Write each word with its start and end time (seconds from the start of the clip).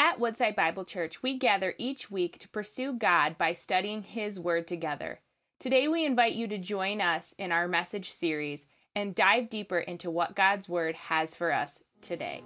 At 0.00 0.20
Woodside 0.20 0.54
Bible 0.54 0.84
Church, 0.84 1.24
we 1.24 1.36
gather 1.36 1.74
each 1.76 2.08
week 2.08 2.38
to 2.38 2.48
pursue 2.48 2.92
God 2.92 3.36
by 3.36 3.52
studying 3.52 4.04
His 4.04 4.38
Word 4.38 4.68
together. 4.68 5.18
Today, 5.58 5.88
we 5.88 6.06
invite 6.06 6.34
you 6.34 6.46
to 6.46 6.56
join 6.56 7.00
us 7.00 7.34
in 7.36 7.50
our 7.50 7.66
message 7.66 8.12
series 8.12 8.64
and 8.94 9.12
dive 9.12 9.50
deeper 9.50 9.80
into 9.80 10.08
what 10.08 10.36
God's 10.36 10.68
Word 10.68 10.94
has 10.94 11.34
for 11.34 11.52
us 11.52 11.82
today. 12.00 12.42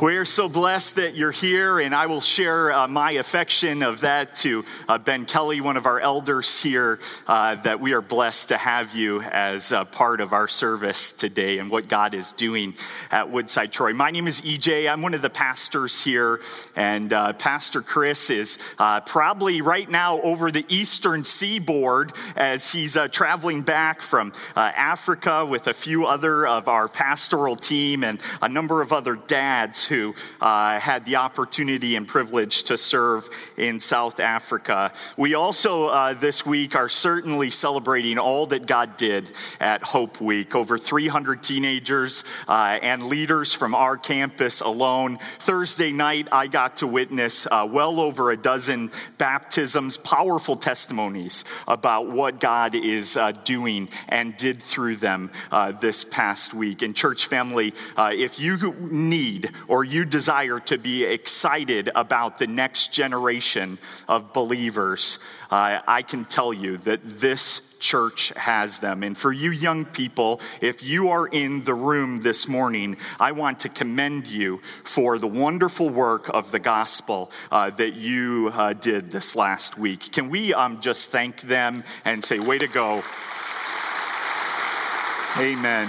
We're 0.00 0.24
so 0.24 0.48
blessed 0.48 0.96
that 0.96 1.14
you're 1.14 1.30
here, 1.30 1.78
and 1.78 1.94
I 1.94 2.06
will 2.06 2.22
share 2.22 2.72
uh, 2.72 2.88
my 2.88 3.12
affection 3.12 3.82
of 3.82 4.00
that 4.00 4.34
to 4.36 4.64
uh, 4.88 4.98
Ben 4.98 5.26
Kelly, 5.26 5.60
one 5.60 5.76
of 5.76 5.86
our 5.86 6.00
elders 6.00 6.60
here, 6.60 6.98
uh, 7.28 7.56
that 7.56 7.78
we 7.78 7.92
are 7.92 8.00
blessed 8.00 8.48
to 8.48 8.56
have 8.56 8.94
you 8.94 9.20
as 9.20 9.70
a 9.70 9.84
part 9.84 10.20
of 10.20 10.32
our 10.32 10.48
service 10.48 11.12
today 11.12 11.58
and 11.58 11.70
what 11.70 11.88
God 11.88 12.14
is 12.14 12.32
doing 12.32 12.74
at 13.12 13.30
Woodside 13.30 13.70
Troy. 13.70 13.92
My 13.92 14.10
name 14.10 14.26
is 14.26 14.40
EJ. 14.40 14.90
I'm 14.90 15.02
one 15.02 15.14
of 15.14 15.22
the 15.22 15.30
pastors 15.30 16.02
here, 16.02 16.40
and 16.74 17.12
uh, 17.12 17.34
Pastor 17.34 17.82
Chris 17.82 18.30
is 18.30 18.58
uh, 18.78 19.00
probably 19.00 19.60
right 19.60 19.88
now 19.88 20.20
over 20.22 20.50
the 20.50 20.64
eastern 20.68 21.22
seaboard 21.22 22.12
as 22.34 22.72
he's 22.72 22.96
uh, 22.96 23.06
traveling 23.08 23.62
back 23.62 24.00
from 24.00 24.32
Africa 24.56 25.46
with 25.46 25.68
a 25.68 25.74
few 25.74 26.06
other 26.06 26.46
of 26.46 26.66
our 26.66 26.88
pastoral 26.88 27.54
team 27.54 28.02
and 28.02 28.20
a 28.40 28.48
number 28.48 28.80
of 28.80 28.92
other 28.92 29.14
dads 29.14 29.82
who 29.92 30.14
uh, 30.40 30.80
had 30.80 31.04
the 31.04 31.16
opportunity 31.16 31.96
and 31.96 32.08
privilege 32.08 32.62
to 32.62 32.78
serve 32.78 33.28
in 33.58 33.78
South 33.78 34.20
Africa. 34.20 34.90
We 35.18 35.34
also, 35.34 35.88
uh, 35.88 36.14
this 36.14 36.46
week, 36.46 36.74
are 36.74 36.88
certainly 36.88 37.50
celebrating 37.50 38.16
all 38.16 38.46
that 38.46 38.64
God 38.64 38.96
did 38.96 39.28
at 39.60 39.82
Hope 39.82 40.18
Week. 40.18 40.54
Over 40.54 40.78
300 40.78 41.42
teenagers 41.42 42.24
uh, 42.48 42.78
and 42.80 43.08
leaders 43.08 43.52
from 43.52 43.74
our 43.74 43.98
campus 43.98 44.62
alone. 44.62 45.18
Thursday 45.40 45.92
night, 45.92 46.26
I 46.32 46.46
got 46.46 46.78
to 46.78 46.86
witness 46.86 47.46
uh, 47.50 47.68
well 47.70 48.00
over 48.00 48.30
a 48.30 48.36
dozen 48.38 48.90
baptisms, 49.18 49.98
powerful 49.98 50.56
testimonies 50.56 51.44
about 51.68 52.08
what 52.08 52.40
God 52.40 52.74
is 52.74 53.18
uh, 53.18 53.32
doing 53.32 53.90
and 54.08 54.34
did 54.38 54.62
through 54.62 54.96
them 54.96 55.30
uh, 55.50 55.72
this 55.72 56.02
past 56.02 56.54
week. 56.54 56.80
And, 56.80 56.96
church 56.96 57.26
family, 57.26 57.74
if 57.98 58.38
you 58.38 58.74
need 58.90 59.50
or 59.72 59.84
you 59.84 60.04
desire 60.04 60.60
to 60.60 60.76
be 60.76 61.02
excited 61.02 61.88
about 61.94 62.36
the 62.36 62.46
next 62.46 62.92
generation 62.92 63.78
of 64.06 64.34
believers, 64.34 65.18
uh, 65.50 65.80
I 65.86 66.02
can 66.02 66.26
tell 66.26 66.52
you 66.52 66.76
that 66.76 67.00
this 67.02 67.62
church 67.78 68.34
has 68.36 68.80
them. 68.80 69.02
And 69.02 69.16
for 69.16 69.32
you 69.32 69.50
young 69.50 69.86
people, 69.86 70.42
if 70.60 70.82
you 70.82 71.08
are 71.08 71.26
in 71.26 71.64
the 71.64 71.72
room 71.72 72.20
this 72.20 72.46
morning, 72.46 72.98
I 73.18 73.32
want 73.32 73.60
to 73.60 73.70
commend 73.70 74.26
you 74.26 74.60
for 74.84 75.18
the 75.18 75.26
wonderful 75.26 75.88
work 75.88 76.28
of 76.28 76.52
the 76.52 76.58
gospel 76.58 77.30
uh, 77.50 77.70
that 77.70 77.94
you 77.94 78.50
uh, 78.52 78.74
did 78.74 79.10
this 79.10 79.34
last 79.34 79.78
week. 79.78 80.12
Can 80.12 80.28
we 80.28 80.52
um, 80.52 80.82
just 80.82 81.08
thank 81.08 81.40
them 81.40 81.82
and 82.04 82.22
say, 82.22 82.38
way 82.38 82.58
to 82.58 82.68
go? 82.68 83.02
Amen. 85.38 85.88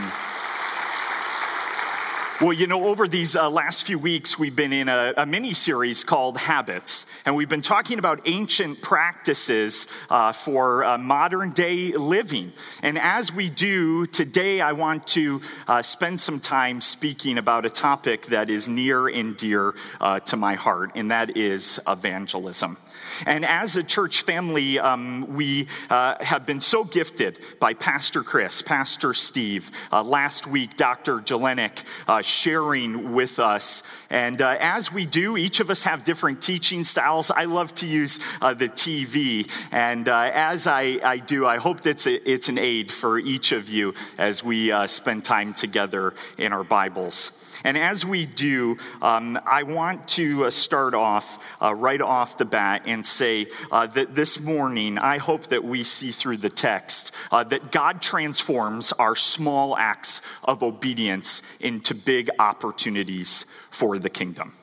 Well, 2.41 2.51
you 2.51 2.65
know, 2.65 2.87
over 2.87 3.07
these 3.07 3.35
uh, 3.35 3.47
last 3.47 3.85
few 3.85 3.99
weeks, 3.99 4.39
we've 4.39 4.55
been 4.55 4.73
in 4.73 4.89
a, 4.89 5.13
a 5.17 5.25
mini 5.25 5.53
series 5.53 6.03
called 6.03 6.37
Habits, 6.37 7.05
and 7.25 7.35
we've 7.35 7.47
been 7.47 7.61
talking 7.61 7.99
about 7.99 8.21
ancient 8.25 8.81
practices 8.81 9.85
uh, 10.09 10.31
for 10.31 10.83
uh, 10.83 10.97
modern 10.97 11.51
day 11.51 11.91
living. 11.91 12.51
And 12.81 12.97
as 12.97 13.31
we 13.31 13.49
do 13.49 14.07
today, 14.07 14.61
I 14.61 14.71
want 14.71 15.05
to 15.09 15.41
uh, 15.67 15.83
spend 15.83 16.19
some 16.19 16.39
time 16.39 16.81
speaking 16.81 17.37
about 17.37 17.67
a 17.67 17.69
topic 17.69 18.25
that 18.27 18.49
is 18.49 18.67
near 18.67 19.07
and 19.07 19.37
dear 19.37 19.75
uh, 20.01 20.19
to 20.21 20.35
my 20.35 20.55
heart, 20.55 20.93
and 20.95 21.11
that 21.11 21.37
is 21.37 21.79
evangelism. 21.87 22.77
And 23.25 23.45
as 23.45 23.75
a 23.75 23.83
church 23.83 24.21
family, 24.23 24.79
um, 24.79 25.35
we 25.35 25.67
uh, 25.89 26.23
have 26.23 26.45
been 26.45 26.61
so 26.61 26.83
gifted 26.83 27.39
by 27.59 27.73
Pastor 27.73 28.23
Chris, 28.23 28.61
Pastor 28.61 29.13
Steve, 29.13 29.71
uh, 29.91 30.03
last 30.03 30.47
week, 30.47 30.77
Dr. 30.77 31.19
Jelenic 31.19 31.83
uh, 32.07 32.21
sharing 32.21 33.13
with 33.13 33.39
us. 33.39 33.83
And 34.09 34.41
uh, 34.41 34.57
as 34.59 34.91
we 34.91 35.05
do, 35.05 35.37
each 35.37 35.59
of 35.59 35.69
us 35.69 35.83
have 35.83 36.03
different 36.03 36.41
teaching 36.41 36.83
styles. 36.83 37.31
I 37.31 37.45
love 37.45 37.73
to 37.75 37.87
use 37.87 38.19
uh, 38.41 38.53
the 38.53 38.69
TV. 38.69 39.49
And 39.71 40.07
uh, 40.07 40.31
as 40.33 40.67
I, 40.67 40.99
I, 41.03 41.17
do, 41.17 41.45
I 41.45 41.57
hope 41.57 41.81
that 41.81 42.05
it's, 42.05 42.49
an 42.49 42.57
aid 42.57 42.91
for 42.91 43.17
each 43.17 43.53
of 43.53 43.69
you 43.69 43.93
as 44.17 44.43
we 44.43 44.73
spend 44.87 45.23
time 45.23 45.53
together 45.53 46.13
in 46.37 46.51
our 46.51 46.63
Bibles. 46.63 47.31
And 47.63 47.77
as 47.77 48.05
we 48.05 48.25
do, 48.25 48.77
um, 49.01 49.39
I 49.45 49.63
want 49.63 50.09
to 50.09 50.51
start 50.51 50.93
off 50.93 51.39
right 51.61 52.01
off 52.01 52.37
the 52.37 52.45
bat 52.45 52.83
and 52.85 53.02
say 53.05 53.47
uh, 53.71 53.87
that 53.87 54.15
this 54.15 54.39
morning, 54.39 54.97
I 54.97 55.17
hope 55.17 55.47
that 55.47 55.63
we 55.63 55.83
see 55.83 56.11
through 56.11 56.37
the 56.37 56.49
text 56.49 57.11
uh, 57.31 57.43
that 57.45 57.71
God 57.71 58.01
transforms 58.01 58.91
our 58.93 59.15
small 59.15 59.77
acts 59.77 60.21
of 60.43 60.63
obedience 60.63 61.41
into 61.59 61.93
big 61.95 62.29
opportunities 62.39 63.45
for 63.69 63.99
the 63.99 64.09
kingdom. 64.09 64.53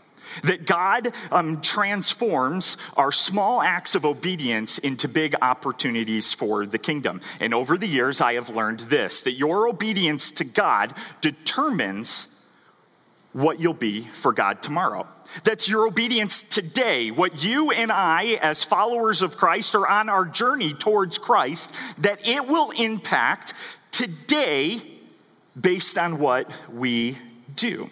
That 0.44 0.66
God 0.66 1.12
um, 1.32 1.60
transforms 1.60 2.76
our 2.96 3.12
small 3.12 3.60
acts 3.62 3.94
of 3.94 4.04
obedience 4.04 4.78
into 4.78 5.08
big 5.08 5.34
opportunities 5.42 6.32
for 6.32 6.66
the 6.66 6.78
kingdom. 6.78 7.20
And 7.40 7.52
over 7.52 7.76
the 7.76 7.88
years, 7.88 8.20
I 8.20 8.34
have 8.34 8.48
learned 8.50 8.80
this 8.80 9.22
that 9.22 9.32
your 9.32 9.68
obedience 9.68 10.30
to 10.32 10.44
God 10.44 10.94
determines 11.20 12.28
what 13.32 13.60
you'll 13.60 13.74
be 13.74 14.02
for 14.02 14.32
God 14.32 14.62
tomorrow. 14.62 15.06
That's 15.44 15.68
your 15.68 15.86
obedience 15.86 16.42
today, 16.42 17.10
what 17.10 17.44
you 17.44 17.70
and 17.70 17.92
I, 17.92 18.38
as 18.42 18.64
followers 18.64 19.22
of 19.22 19.36
Christ, 19.36 19.74
are 19.74 19.86
on 19.86 20.08
our 20.08 20.24
journey 20.24 20.74
towards 20.74 21.18
Christ, 21.18 21.72
that 21.98 22.26
it 22.26 22.48
will 22.48 22.70
impact 22.70 23.54
today 23.92 24.80
based 25.58 25.96
on 25.98 26.18
what 26.18 26.50
we 26.72 27.16
do. 27.54 27.90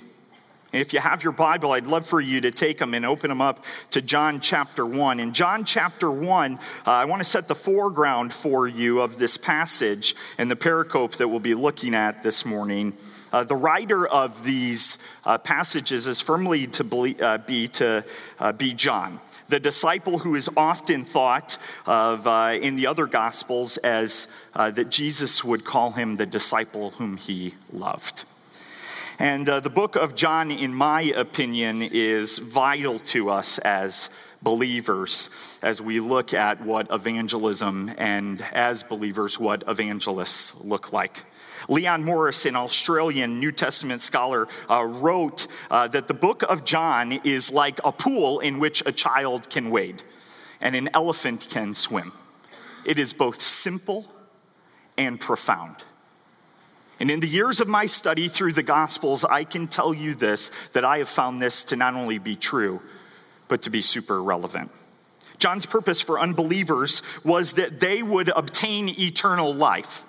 And 0.71 0.83
if 0.83 0.93
you 0.93 1.01
have 1.01 1.25
your 1.25 1.33
Bible, 1.33 1.73
I'd 1.73 1.87
love 1.87 2.07
for 2.07 2.21
you 2.21 2.43
to 2.43 2.51
take 2.51 2.79
them 2.79 2.93
and 2.93 3.07
open 3.07 3.31
them 3.31 3.41
up 3.41 3.65
to 3.91 4.03
John 4.03 4.39
chapter 4.39 4.85
1. 4.85 5.19
In 5.19 5.33
John 5.33 5.65
chapter 5.65 6.11
1, 6.11 6.55
uh, 6.55 6.59
I 6.87 7.07
want 7.07 7.21
to 7.21 7.29
set 7.29 7.49
the 7.49 7.55
foreground 7.55 8.35
for 8.35 8.69
you 8.69 9.01
of 9.01 9.19
this 9.19 9.39
passage 9.39 10.15
and 10.37 10.51
the 10.51 10.57
pericope 10.57 11.17
that 11.17 11.29
we'll 11.29 11.41
be 11.41 11.55
looking 11.55 11.95
at 11.95 12.23
this 12.23 12.45
morning. 12.45 12.93
Uh, 13.33 13.45
the 13.45 13.57
writer 13.57 14.07
of 14.07 14.45
these 14.45 14.99
uh, 15.25 15.39
passages 15.39 16.07
is 16.07 16.21
firmly 16.21 16.67
to 16.67 16.85
believe, 16.85 17.21
uh, 17.23 17.39
be 17.39 17.69
to 17.69 18.05
uh, 18.39 18.53
be 18.53 18.75
John, 18.75 19.21
the 19.49 19.61
disciple 19.61 20.19
who 20.19 20.35
is 20.35 20.51
often 20.55 21.07
thought 21.07 21.57
of 21.87 22.27
uh, 22.27 22.59
in 22.61 22.77
the 22.77 22.87
other 22.87 23.07
gospels 23.07 23.79
as 23.79 24.29
that 24.55 24.91
Jesus 24.91 25.45
would 25.45 25.65
call 25.65 25.93
him 25.93 26.17
the 26.17 26.27
disciple 26.27 26.91
whom 26.93 27.17
he 27.17 27.55
loved. 27.73 28.25
And 29.21 29.49
the 29.49 29.71
book 29.71 29.97
of 29.97 30.15
John, 30.15 30.53
in 30.53 30.73
my 30.73 31.03
opinion, 31.03 31.83
is 31.83 32.39
vital 32.39 33.01
to 33.01 33.31
us 33.31 33.59
as 33.59 34.11
believers 34.43 35.29
as 35.61 35.83
we 35.83 35.99
look 35.99 36.33
at 36.33 36.65
what 36.65 36.87
evangelism 36.93 37.93
and 37.99 38.41
as 38.53 38.85
believers 38.85 39.37
what 39.37 39.65
evangelists 39.67 40.55
look 40.63 40.93
like. 40.93 41.25
Leon 41.69 42.05
Morris, 42.05 42.47
an 42.47 42.55
Australian 42.55 43.41
New 43.41 43.51
Testament 43.51 44.03
scholar, 44.03 44.47
uh, 44.71 44.85
wrote 44.85 45.49
uh, 45.69 45.89
that 45.89 46.07
the 46.07 46.15
book 46.15 46.45
of 46.45 46.65
John 46.65 47.11
is 47.25 47.51
like 47.51 47.81
a 47.85 47.91
pool 47.91 48.39
in 48.39 48.61
which 48.61 48.85
a 48.87 48.93
child 48.93 49.51
can 49.51 49.71
wade 49.71 50.05
and 50.61 50.77
an 50.77 50.91
elephant 50.95 51.49
can 51.51 51.75
swim. 51.75 52.13
It 52.85 53.01
is 53.01 53.13
both 53.13 53.43
simple 53.43 54.07
and 54.97 55.19
profound. 55.19 55.83
And 57.01 57.11
in 57.11 57.21
the 57.21 57.29
years 57.29 57.61
of 57.61 57.69
my 57.69 57.87
study 57.87 58.29
through 58.29 58.55
the 58.55 58.63
Gospels, 58.63 59.25
I 59.25 59.45
can 59.45 59.69
tell 59.69 59.95
you 59.95 60.15
this 60.15 60.51
that 60.73 60.85
I 60.85 60.99
have 60.99 61.09
found 61.09 61.41
this 61.41 61.65
to 61.65 61.77
not 61.77 61.95
only 61.95 62.19
be 62.19 62.35
true, 62.35 62.81
but 63.47 63.63
to 63.63 63.71
be 63.71 63.83
super 63.83 64.23
relevant. 64.23 64.71
John's 65.39 65.67
purpose 65.67 66.01
for 66.01 66.19
unbelievers 66.19 67.03
was 67.25 67.53
that 67.53 67.79
they 67.79 68.03
would 68.03 68.29
obtain 68.29 68.89
eternal 68.89 69.55
life. 69.55 70.05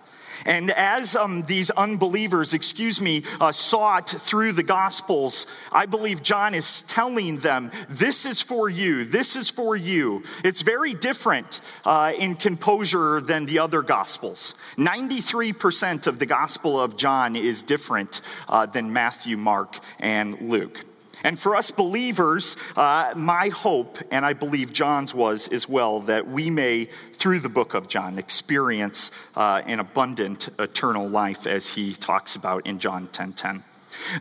And 0.45 0.71
as 0.71 1.15
um, 1.15 1.43
these 1.43 1.69
unbelievers, 1.71 2.53
excuse 2.53 3.01
me, 3.01 3.23
uh, 3.39 3.51
sought 3.51 4.09
through 4.09 4.53
the 4.53 4.63
Gospels, 4.63 5.47
I 5.71 5.85
believe 5.85 6.23
John 6.23 6.53
is 6.53 6.81
telling 6.83 7.37
them, 7.39 7.71
This 7.89 8.25
is 8.25 8.41
for 8.41 8.69
you, 8.69 9.05
this 9.05 9.35
is 9.35 9.49
for 9.49 9.75
you. 9.75 10.23
It's 10.43 10.61
very 10.61 10.93
different 10.93 11.61
uh, 11.85 12.13
in 12.17 12.35
composure 12.35 13.21
than 13.21 13.45
the 13.45 13.59
other 13.59 13.81
Gospels. 13.81 14.55
93% 14.77 16.07
of 16.07 16.19
the 16.19 16.25
Gospel 16.25 16.79
of 16.79 16.97
John 16.97 17.35
is 17.35 17.61
different 17.61 18.21
uh, 18.47 18.65
than 18.65 18.93
Matthew, 18.93 19.37
Mark, 19.37 19.79
and 19.99 20.39
Luke. 20.41 20.85
And 21.23 21.39
for 21.39 21.55
us 21.55 21.71
believers, 21.71 22.55
uh, 22.75 23.13
my 23.15 23.49
hope, 23.49 23.97
and 24.11 24.25
I 24.25 24.33
believe 24.33 24.71
John's 24.71 25.13
was 25.13 25.47
as 25.49 25.67
well, 25.67 25.99
that 26.01 26.27
we 26.27 26.49
may, 26.49 26.85
through 27.13 27.39
the 27.39 27.49
book 27.49 27.73
of 27.73 27.87
John, 27.87 28.17
experience 28.17 29.11
uh, 29.35 29.61
an 29.65 29.79
abundant 29.79 30.49
eternal 30.57 31.07
life 31.07 31.45
as 31.45 31.73
he 31.73 31.93
talks 31.93 32.35
about 32.35 32.65
in 32.65 32.79
John 32.79 33.07
10 33.07 33.33
10. 33.33 33.63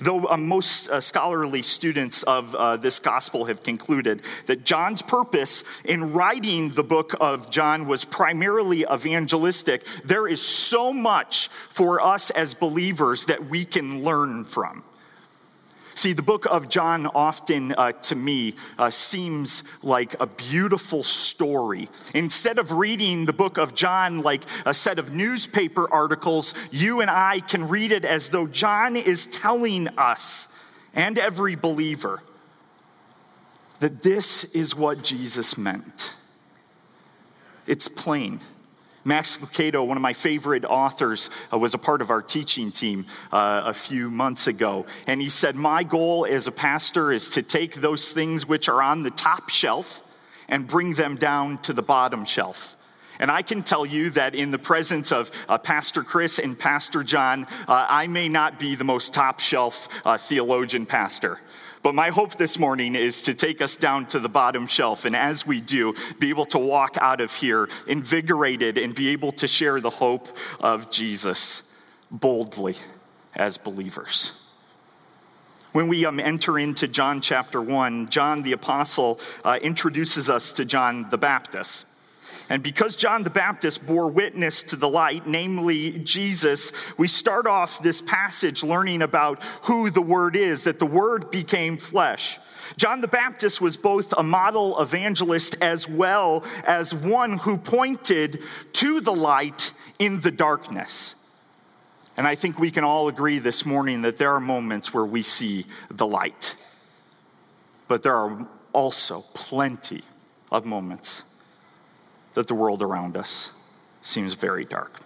Though 0.00 0.26
uh, 0.26 0.36
most 0.36 0.88
uh, 0.88 1.00
scholarly 1.00 1.62
students 1.62 2.22
of 2.24 2.54
uh, 2.54 2.76
this 2.76 2.98
gospel 2.98 3.44
have 3.46 3.62
concluded 3.62 4.22
that 4.46 4.64
John's 4.64 5.02
purpose 5.02 5.64
in 5.84 6.12
writing 6.12 6.70
the 6.70 6.82
book 6.82 7.14
of 7.20 7.50
John 7.50 7.86
was 7.86 8.04
primarily 8.04 8.84
evangelistic, 8.90 9.86
there 10.04 10.26
is 10.26 10.42
so 10.42 10.92
much 10.92 11.48
for 11.70 12.00
us 12.00 12.30
as 12.30 12.54
believers 12.54 13.26
that 13.26 13.48
we 13.48 13.64
can 13.64 14.02
learn 14.02 14.44
from. 14.44 14.84
See, 15.98 16.12
the 16.12 16.22
book 16.22 16.46
of 16.46 16.68
John 16.68 17.08
often 17.08 17.72
uh, 17.72 17.90
to 17.90 18.14
me 18.14 18.54
uh, 18.78 18.88
seems 18.88 19.64
like 19.82 20.14
a 20.20 20.28
beautiful 20.28 21.02
story. 21.02 21.88
Instead 22.14 22.58
of 22.58 22.70
reading 22.70 23.26
the 23.26 23.32
book 23.32 23.58
of 23.58 23.74
John 23.74 24.22
like 24.22 24.44
a 24.64 24.72
set 24.72 25.00
of 25.00 25.12
newspaper 25.12 25.92
articles, 25.92 26.54
you 26.70 27.00
and 27.00 27.10
I 27.10 27.40
can 27.40 27.66
read 27.66 27.90
it 27.90 28.04
as 28.04 28.28
though 28.28 28.46
John 28.46 28.94
is 28.94 29.26
telling 29.26 29.88
us 29.98 30.46
and 30.94 31.18
every 31.18 31.56
believer 31.56 32.22
that 33.80 34.04
this 34.04 34.44
is 34.44 34.76
what 34.76 35.02
Jesus 35.02 35.58
meant. 35.58 36.14
It's 37.66 37.88
plain. 37.88 38.38
Max 39.04 39.38
Lucado, 39.38 39.86
one 39.86 39.96
of 39.96 40.02
my 40.02 40.12
favorite 40.12 40.64
authors, 40.64 41.30
uh, 41.52 41.58
was 41.58 41.74
a 41.74 41.78
part 41.78 42.02
of 42.02 42.10
our 42.10 42.22
teaching 42.22 42.72
team 42.72 43.06
uh, 43.32 43.62
a 43.64 43.74
few 43.74 44.10
months 44.10 44.46
ago. 44.46 44.86
And 45.06 45.20
he 45.20 45.30
said, 45.30 45.56
My 45.56 45.82
goal 45.82 46.26
as 46.28 46.46
a 46.46 46.52
pastor 46.52 47.12
is 47.12 47.30
to 47.30 47.42
take 47.42 47.76
those 47.76 48.12
things 48.12 48.46
which 48.46 48.68
are 48.68 48.82
on 48.82 49.02
the 49.02 49.10
top 49.10 49.50
shelf 49.50 50.02
and 50.48 50.66
bring 50.66 50.94
them 50.94 51.16
down 51.16 51.58
to 51.58 51.72
the 51.72 51.82
bottom 51.82 52.24
shelf. 52.24 52.76
And 53.18 53.30
I 53.30 53.42
can 53.42 53.62
tell 53.62 53.84
you 53.84 54.10
that 54.10 54.34
in 54.34 54.50
the 54.50 54.58
presence 54.58 55.10
of 55.10 55.30
uh, 55.48 55.58
Pastor 55.58 56.02
Chris 56.02 56.38
and 56.38 56.58
Pastor 56.58 57.02
John, 57.02 57.46
uh, 57.66 57.86
I 57.88 58.06
may 58.06 58.28
not 58.28 58.60
be 58.60 58.76
the 58.76 58.84
most 58.84 59.12
top 59.12 59.40
shelf 59.40 59.88
uh, 60.04 60.18
theologian 60.18 60.86
pastor. 60.86 61.40
But 61.88 61.94
my 61.94 62.10
hope 62.10 62.36
this 62.36 62.58
morning 62.58 62.94
is 62.94 63.22
to 63.22 63.32
take 63.32 63.62
us 63.62 63.74
down 63.74 64.04
to 64.08 64.20
the 64.20 64.28
bottom 64.28 64.66
shelf, 64.66 65.06
and 65.06 65.16
as 65.16 65.46
we 65.46 65.58
do, 65.58 65.94
be 66.18 66.28
able 66.28 66.44
to 66.44 66.58
walk 66.58 66.98
out 67.00 67.22
of 67.22 67.32
here 67.32 67.66
invigorated 67.86 68.76
and 68.76 68.94
be 68.94 69.08
able 69.08 69.32
to 69.32 69.48
share 69.48 69.80
the 69.80 69.88
hope 69.88 70.28
of 70.60 70.90
Jesus 70.90 71.62
boldly 72.10 72.76
as 73.34 73.56
believers. 73.56 74.32
When 75.72 75.88
we 75.88 76.04
um, 76.04 76.20
enter 76.20 76.58
into 76.58 76.88
John 76.88 77.22
chapter 77.22 77.62
1, 77.62 78.10
John 78.10 78.42
the 78.42 78.52
Apostle 78.52 79.18
uh, 79.42 79.58
introduces 79.62 80.28
us 80.28 80.52
to 80.52 80.66
John 80.66 81.08
the 81.08 81.16
Baptist. 81.16 81.86
And 82.50 82.62
because 82.62 82.96
John 82.96 83.24
the 83.24 83.30
Baptist 83.30 83.84
bore 83.86 84.08
witness 84.08 84.62
to 84.64 84.76
the 84.76 84.88
light, 84.88 85.26
namely 85.26 85.98
Jesus, 85.98 86.72
we 86.96 87.06
start 87.06 87.46
off 87.46 87.82
this 87.82 88.00
passage 88.00 88.62
learning 88.62 89.02
about 89.02 89.42
who 89.62 89.90
the 89.90 90.00
Word 90.00 90.34
is, 90.34 90.64
that 90.64 90.78
the 90.78 90.86
Word 90.86 91.30
became 91.30 91.76
flesh. 91.76 92.38
John 92.76 93.02
the 93.02 93.08
Baptist 93.08 93.60
was 93.60 93.76
both 93.76 94.14
a 94.16 94.22
model 94.22 94.80
evangelist 94.80 95.56
as 95.60 95.88
well 95.88 96.42
as 96.64 96.94
one 96.94 97.38
who 97.38 97.58
pointed 97.58 98.42
to 98.74 99.00
the 99.00 99.14
light 99.14 99.72
in 99.98 100.20
the 100.20 100.30
darkness. 100.30 101.14
And 102.16 102.26
I 102.26 102.34
think 102.34 102.58
we 102.58 102.70
can 102.70 102.82
all 102.82 103.08
agree 103.08 103.38
this 103.38 103.64
morning 103.64 104.02
that 104.02 104.16
there 104.16 104.32
are 104.34 104.40
moments 104.40 104.92
where 104.92 105.04
we 105.04 105.22
see 105.22 105.66
the 105.90 106.06
light. 106.06 106.56
But 107.88 108.02
there 108.02 108.16
are 108.16 108.48
also 108.72 109.24
plenty 109.34 110.02
of 110.50 110.64
moments 110.64 111.22
that 112.38 112.46
the 112.46 112.54
world 112.54 112.84
around 112.84 113.16
us 113.16 113.50
seems 114.00 114.34
very 114.34 114.64
dark. 114.64 115.00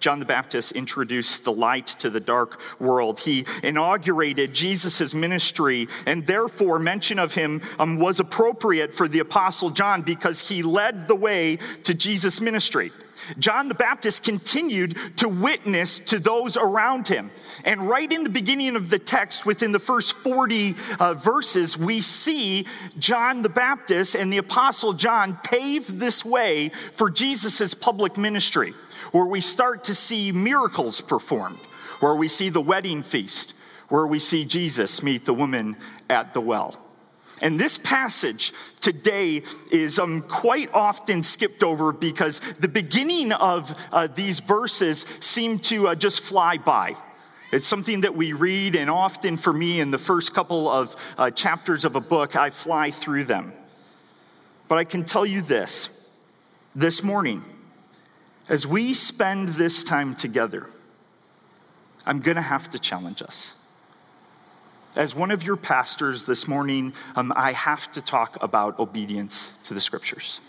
John 0.00 0.18
the 0.18 0.24
Baptist 0.24 0.72
introduced 0.72 1.44
the 1.44 1.52
light 1.52 1.86
to 1.98 2.10
the 2.10 2.20
dark 2.20 2.60
world. 2.78 3.20
He 3.20 3.46
inaugurated 3.62 4.54
Jesus' 4.54 5.14
ministry, 5.14 5.88
and 6.06 6.26
therefore, 6.26 6.78
mention 6.78 7.18
of 7.18 7.34
him 7.34 7.62
um, 7.78 7.98
was 7.98 8.20
appropriate 8.20 8.94
for 8.94 9.08
the 9.08 9.18
Apostle 9.18 9.70
John 9.70 10.02
because 10.02 10.48
he 10.48 10.62
led 10.62 11.08
the 11.08 11.14
way 11.14 11.58
to 11.84 11.94
Jesus' 11.94 12.40
ministry. 12.40 12.92
John 13.38 13.68
the 13.68 13.74
Baptist 13.74 14.22
continued 14.22 14.96
to 15.16 15.28
witness 15.28 15.98
to 16.00 16.18
those 16.18 16.56
around 16.56 17.08
him. 17.08 17.30
And 17.64 17.88
right 17.88 18.10
in 18.10 18.24
the 18.24 18.30
beginning 18.30 18.76
of 18.76 18.90
the 18.90 18.98
text, 18.98 19.44
within 19.44 19.72
the 19.72 19.78
first 19.78 20.16
40 20.18 20.76
uh, 20.98 21.14
verses, 21.14 21.76
we 21.76 22.00
see 22.00 22.66
John 22.98 23.42
the 23.42 23.48
Baptist 23.48 24.14
and 24.14 24.32
the 24.32 24.38
Apostle 24.38 24.92
John 24.94 25.38
pave 25.42 25.98
this 25.98 26.24
way 26.24 26.70
for 26.94 27.10
Jesus' 27.10 27.74
public 27.74 28.16
ministry, 28.16 28.74
where 29.12 29.26
we 29.26 29.40
start 29.40 29.84
to 29.84 29.94
see 29.94 30.32
miracles 30.32 31.00
performed, 31.00 31.58
where 32.00 32.14
we 32.14 32.28
see 32.28 32.48
the 32.48 32.60
wedding 32.60 33.02
feast, 33.02 33.54
where 33.88 34.06
we 34.06 34.18
see 34.18 34.44
Jesus 34.44 35.02
meet 35.02 35.24
the 35.24 35.34
woman 35.34 35.76
at 36.10 36.34
the 36.34 36.40
well. 36.40 36.78
And 37.40 37.58
this 37.58 37.78
passage 37.78 38.52
today 38.80 39.42
is 39.70 39.98
um, 39.98 40.22
quite 40.22 40.72
often 40.74 41.22
skipped 41.22 41.62
over 41.62 41.92
because 41.92 42.40
the 42.58 42.68
beginning 42.68 43.32
of 43.32 43.74
uh, 43.92 44.08
these 44.08 44.40
verses 44.40 45.06
seem 45.20 45.58
to 45.60 45.88
uh, 45.88 45.94
just 45.94 46.20
fly 46.20 46.58
by. 46.58 46.96
It's 47.50 47.66
something 47.66 48.02
that 48.02 48.14
we 48.14 48.34
read, 48.34 48.74
and 48.74 48.90
often 48.90 49.36
for 49.38 49.52
me, 49.52 49.80
in 49.80 49.90
the 49.90 49.98
first 49.98 50.34
couple 50.34 50.68
of 50.68 50.94
uh, 51.16 51.30
chapters 51.30 51.84
of 51.84 51.96
a 51.96 52.00
book, 52.00 52.36
I 52.36 52.50
fly 52.50 52.90
through 52.90 53.24
them. 53.24 53.52
But 54.66 54.78
I 54.78 54.84
can 54.84 55.04
tell 55.04 55.24
you 55.24 55.40
this 55.40 55.88
this 56.74 57.02
morning, 57.02 57.42
as 58.48 58.66
we 58.66 58.94
spend 58.94 59.50
this 59.50 59.84
time 59.84 60.14
together, 60.14 60.66
I'm 62.06 62.20
going 62.20 62.36
to 62.36 62.42
have 62.42 62.70
to 62.70 62.78
challenge 62.78 63.22
us. 63.22 63.52
As 64.96 65.14
one 65.14 65.30
of 65.30 65.42
your 65.42 65.56
pastors 65.56 66.24
this 66.24 66.48
morning, 66.48 66.94
um, 67.14 67.32
I 67.36 67.52
have 67.52 67.92
to 67.92 68.02
talk 68.02 68.38
about 68.40 68.78
obedience 68.78 69.52
to 69.64 69.74
the 69.74 69.80
scriptures. 69.80 70.40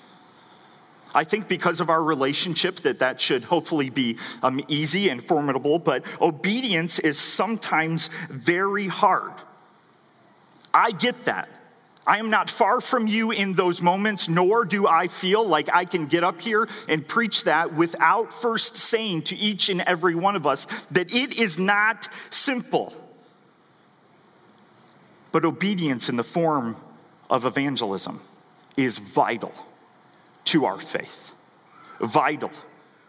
I 1.13 1.23
think 1.23 1.47
because 1.47 1.81
of 1.81 1.89
our 1.89 2.01
relationship 2.01 2.77
that 2.81 2.99
that 2.99 3.19
should 3.19 3.43
hopefully 3.43 3.89
be 3.89 4.17
um, 4.43 4.61
easy 4.67 5.09
and 5.09 5.23
formidable, 5.23 5.79
but 5.79 6.03
obedience 6.21 6.99
is 6.99 7.17
sometimes 7.17 8.09
very 8.29 8.87
hard. 8.87 9.33
I 10.73 10.91
get 10.91 11.25
that. 11.25 11.49
I 12.07 12.17
am 12.17 12.29
not 12.29 12.49
far 12.49 12.81
from 12.81 13.07
you 13.07 13.31
in 13.31 13.53
those 13.53 13.81
moments, 13.81 14.29
nor 14.29 14.65
do 14.65 14.87
I 14.87 15.07
feel 15.07 15.45
like 15.45 15.69
I 15.71 15.85
can 15.85 16.07
get 16.07 16.23
up 16.23 16.41
here 16.41 16.67
and 16.87 17.07
preach 17.07 17.43
that 17.43 17.73
without 17.73 18.33
first 18.33 18.77
saying 18.77 19.23
to 19.23 19.35
each 19.35 19.69
and 19.69 19.81
every 19.81 20.15
one 20.15 20.35
of 20.35 20.47
us 20.47 20.65
that 20.91 21.13
it 21.13 21.37
is 21.37 21.59
not 21.59 22.09
simple. 22.29 22.93
But 25.31 25.45
obedience 25.45 26.09
in 26.09 26.15
the 26.15 26.23
form 26.23 26.77
of 27.29 27.45
evangelism 27.45 28.21
is 28.75 28.97
vital 28.97 29.53
to 30.45 30.65
our 30.65 30.79
faith, 30.79 31.33
vital 31.99 32.51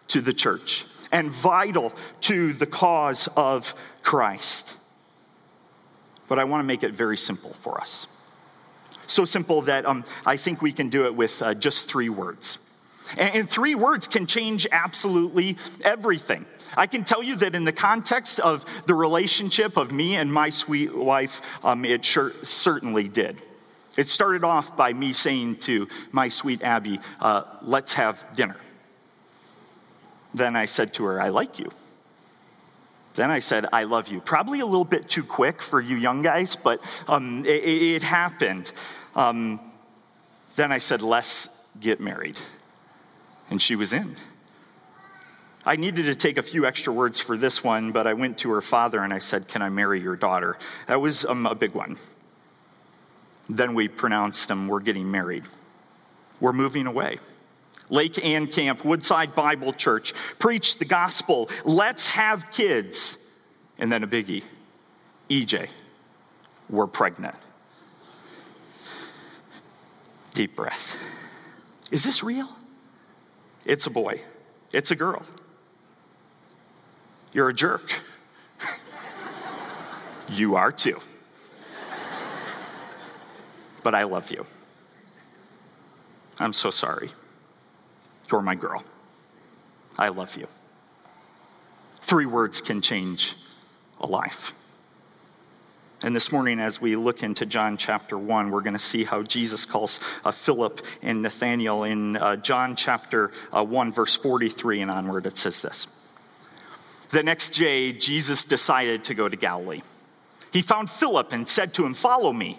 to 0.08 0.20
the 0.20 0.34
church, 0.34 0.84
and 1.10 1.30
vital 1.30 1.94
to 2.22 2.52
the 2.52 2.66
cause 2.66 3.28
of 3.36 3.74
Christ. 4.02 4.76
But 6.28 6.38
I 6.38 6.44
want 6.44 6.60
to 6.60 6.66
make 6.66 6.82
it 6.82 6.92
very 6.92 7.16
simple 7.16 7.54
for 7.54 7.80
us. 7.80 8.06
So 9.10 9.24
simple 9.24 9.62
that 9.62 9.86
um, 9.86 10.04
I 10.24 10.36
think 10.36 10.62
we 10.62 10.70
can 10.70 10.88
do 10.88 11.04
it 11.06 11.16
with 11.16 11.42
uh, 11.42 11.54
just 11.54 11.88
three 11.88 12.08
words. 12.08 12.58
And, 13.18 13.34
and 13.34 13.50
three 13.50 13.74
words 13.74 14.06
can 14.06 14.26
change 14.26 14.68
absolutely 14.70 15.56
everything. 15.82 16.46
I 16.76 16.86
can 16.86 17.02
tell 17.02 17.20
you 17.20 17.34
that 17.36 17.56
in 17.56 17.64
the 17.64 17.72
context 17.72 18.38
of 18.38 18.64
the 18.86 18.94
relationship 18.94 19.76
of 19.76 19.90
me 19.90 20.14
and 20.14 20.32
my 20.32 20.50
sweet 20.50 20.94
wife, 20.94 21.42
um, 21.64 21.84
it 21.84 22.04
sure, 22.04 22.32
certainly 22.44 23.08
did. 23.08 23.42
It 23.96 24.08
started 24.08 24.44
off 24.44 24.76
by 24.76 24.92
me 24.92 25.12
saying 25.12 25.56
to 25.56 25.88
my 26.12 26.28
sweet 26.28 26.62
Abby, 26.62 27.00
uh, 27.18 27.42
let's 27.62 27.94
have 27.94 28.24
dinner. 28.36 28.58
Then 30.34 30.54
I 30.54 30.66
said 30.66 30.94
to 30.94 31.04
her, 31.06 31.20
I 31.20 31.30
like 31.30 31.58
you. 31.58 31.72
Then 33.14 33.30
I 33.30 33.40
said, 33.40 33.66
I 33.72 33.84
love 33.84 34.08
you. 34.08 34.20
Probably 34.20 34.60
a 34.60 34.66
little 34.66 34.84
bit 34.84 35.08
too 35.08 35.24
quick 35.24 35.60
for 35.62 35.80
you 35.80 35.96
young 35.96 36.22
guys, 36.22 36.56
but 36.56 36.80
um, 37.08 37.44
it, 37.44 37.64
it, 37.64 38.02
happened. 38.02 38.70
Um, 39.14 39.60
then 40.56 40.72
I 40.72 40.78
said, 40.78 41.02
let's 41.02 41.48
get 41.78 42.00
married. 42.00 42.38
And 43.50 43.60
she 43.60 43.76
was 43.76 43.92
in. 43.92 44.16
I 45.64 45.76
needed 45.76 46.04
to 46.06 46.14
take 46.14 46.38
a 46.38 46.42
few 46.42 46.66
extra 46.66 46.92
words 46.92 47.20
for 47.20 47.36
this 47.36 47.62
one, 47.62 47.92
but 47.92 48.06
I 48.06 48.14
went 48.14 48.38
to 48.38 48.50
her 48.50 48.62
father 48.62 49.02
and 49.02 49.12
I 49.12 49.18
said, 49.18 49.46
Can 49.46 49.60
I 49.60 49.68
marry 49.68 50.00
your 50.00 50.16
daughter? 50.16 50.56
That 50.86 51.00
was 51.00 51.24
um, 51.26 51.46
a 51.46 51.54
big 51.54 51.74
one. 51.74 51.98
Then 53.48 53.74
we 53.74 53.88
pronounced 53.88 54.48
them, 54.48 54.68
We're 54.68 54.80
getting 54.80 55.10
married. 55.10 55.44
We're 56.40 56.54
moving 56.54 56.86
away. 56.86 57.18
Lake 57.90 58.24
Ann 58.24 58.46
Camp, 58.46 58.84
Woodside 58.84 59.34
Bible 59.34 59.72
Church, 59.72 60.14
preach 60.38 60.78
the 60.78 60.84
gospel. 60.84 61.50
Let's 61.64 62.06
have 62.06 62.50
kids. 62.50 63.18
And 63.78 63.90
then 63.90 64.02
a 64.02 64.06
biggie 64.06 64.44
EJ, 65.28 65.68
we're 66.68 66.86
pregnant. 66.86 67.34
Deep 70.34 70.56
breath. 70.56 70.96
Is 71.90 72.04
this 72.04 72.22
real? 72.22 72.48
It's 73.64 73.86
a 73.86 73.90
boy, 73.90 74.20
it's 74.72 74.90
a 74.90 74.96
girl. 74.96 75.22
You're 77.32 77.48
a 77.48 77.54
jerk. 77.54 77.92
You 80.32 80.54
are 80.54 80.70
too. 80.70 81.00
but 83.82 83.96
I 83.96 84.04
love 84.04 84.30
you. 84.30 84.46
I'm 86.38 86.52
so 86.52 86.70
sorry. 86.70 87.10
You're 88.30 88.40
my 88.40 88.54
girl. 88.54 88.84
I 89.98 90.08
love 90.10 90.36
you. 90.36 90.46
Three 92.00 92.26
words 92.26 92.60
can 92.60 92.80
change 92.80 93.34
a 94.00 94.06
life. 94.06 94.54
And 96.02 96.16
this 96.16 96.32
morning, 96.32 96.60
as 96.60 96.80
we 96.80 96.96
look 96.96 97.22
into 97.22 97.44
John 97.44 97.76
chapter 97.76 98.16
1, 98.16 98.50
we're 98.50 98.62
going 98.62 98.72
to 98.72 98.78
see 98.78 99.04
how 99.04 99.22
Jesus 99.22 99.66
calls 99.66 100.00
uh, 100.24 100.32
Philip 100.32 100.80
and 101.02 101.20
Nathanael 101.20 101.84
in 101.84 102.16
uh, 102.16 102.36
John 102.36 102.74
chapter 102.74 103.32
uh, 103.52 103.62
1, 103.62 103.92
verse 103.92 104.16
43 104.16 104.80
and 104.80 104.90
onward. 104.90 105.26
It 105.26 105.36
says 105.36 105.60
this 105.60 105.88
The 107.10 107.22
next 107.22 107.50
day, 107.50 107.92
Jesus 107.92 108.44
decided 108.44 109.04
to 109.04 109.14
go 109.14 109.28
to 109.28 109.36
Galilee. 109.36 109.82
He 110.54 110.62
found 110.62 110.88
Philip 110.88 111.32
and 111.32 111.46
said 111.46 111.74
to 111.74 111.84
him, 111.84 111.92
Follow 111.92 112.32
me. 112.32 112.58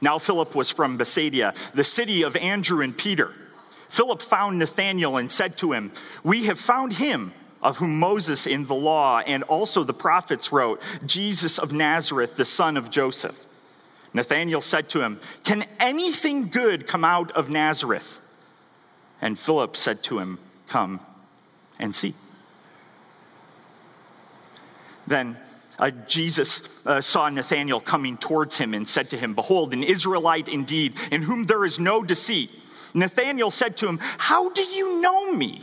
Now, 0.00 0.18
Philip 0.18 0.56
was 0.56 0.68
from 0.68 0.96
Bethsaida, 0.96 1.54
the 1.74 1.84
city 1.84 2.22
of 2.22 2.34
Andrew 2.34 2.82
and 2.82 2.98
Peter. 2.98 3.30
Philip 3.88 4.20
found 4.20 4.58
Nathanael 4.58 5.16
and 5.16 5.30
said 5.30 5.56
to 5.58 5.72
him, 5.74 5.92
We 6.24 6.46
have 6.46 6.58
found 6.58 6.94
him 6.94 7.34
of 7.62 7.76
whom 7.76 7.98
Moses 7.98 8.46
in 8.46 8.66
the 8.66 8.74
law 8.74 9.20
and 9.20 9.42
also 9.44 9.84
the 9.84 9.94
prophets 9.94 10.52
wrote, 10.52 10.80
Jesus 11.06 11.58
of 11.58 11.72
Nazareth, 11.72 12.36
the 12.36 12.44
son 12.44 12.76
of 12.76 12.90
Joseph. 12.90 13.46
Nathanael 14.14 14.60
said 14.60 14.88
to 14.90 15.00
him, 15.00 15.20
Can 15.44 15.64
anything 15.80 16.48
good 16.48 16.86
come 16.86 17.04
out 17.04 17.30
of 17.32 17.48
Nazareth? 17.48 18.20
And 19.20 19.38
Philip 19.38 19.76
said 19.76 20.02
to 20.04 20.18
him, 20.18 20.38
Come 20.68 21.00
and 21.78 21.94
see. 21.94 22.14
Then 25.06 25.36
uh, 25.78 25.90
Jesus 26.06 26.62
uh, 26.84 27.00
saw 27.00 27.28
Nathanael 27.28 27.80
coming 27.80 28.16
towards 28.16 28.58
him 28.58 28.74
and 28.74 28.88
said 28.88 29.10
to 29.10 29.16
him, 29.16 29.34
Behold, 29.34 29.72
an 29.72 29.82
Israelite 29.82 30.48
indeed, 30.48 30.94
in 31.10 31.22
whom 31.22 31.46
there 31.46 31.64
is 31.64 31.78
no 31.78 32.02
deceit. 32.02 32.50
Nathanael 32.94 33.50
said 33.50 33.76
to 33.78 33.88
him, 33.88 33.98
How 34.00 34.50
do 34.50 34.62
you 34.62 35.00
know 35.00 35.32
me? 35.32 35.62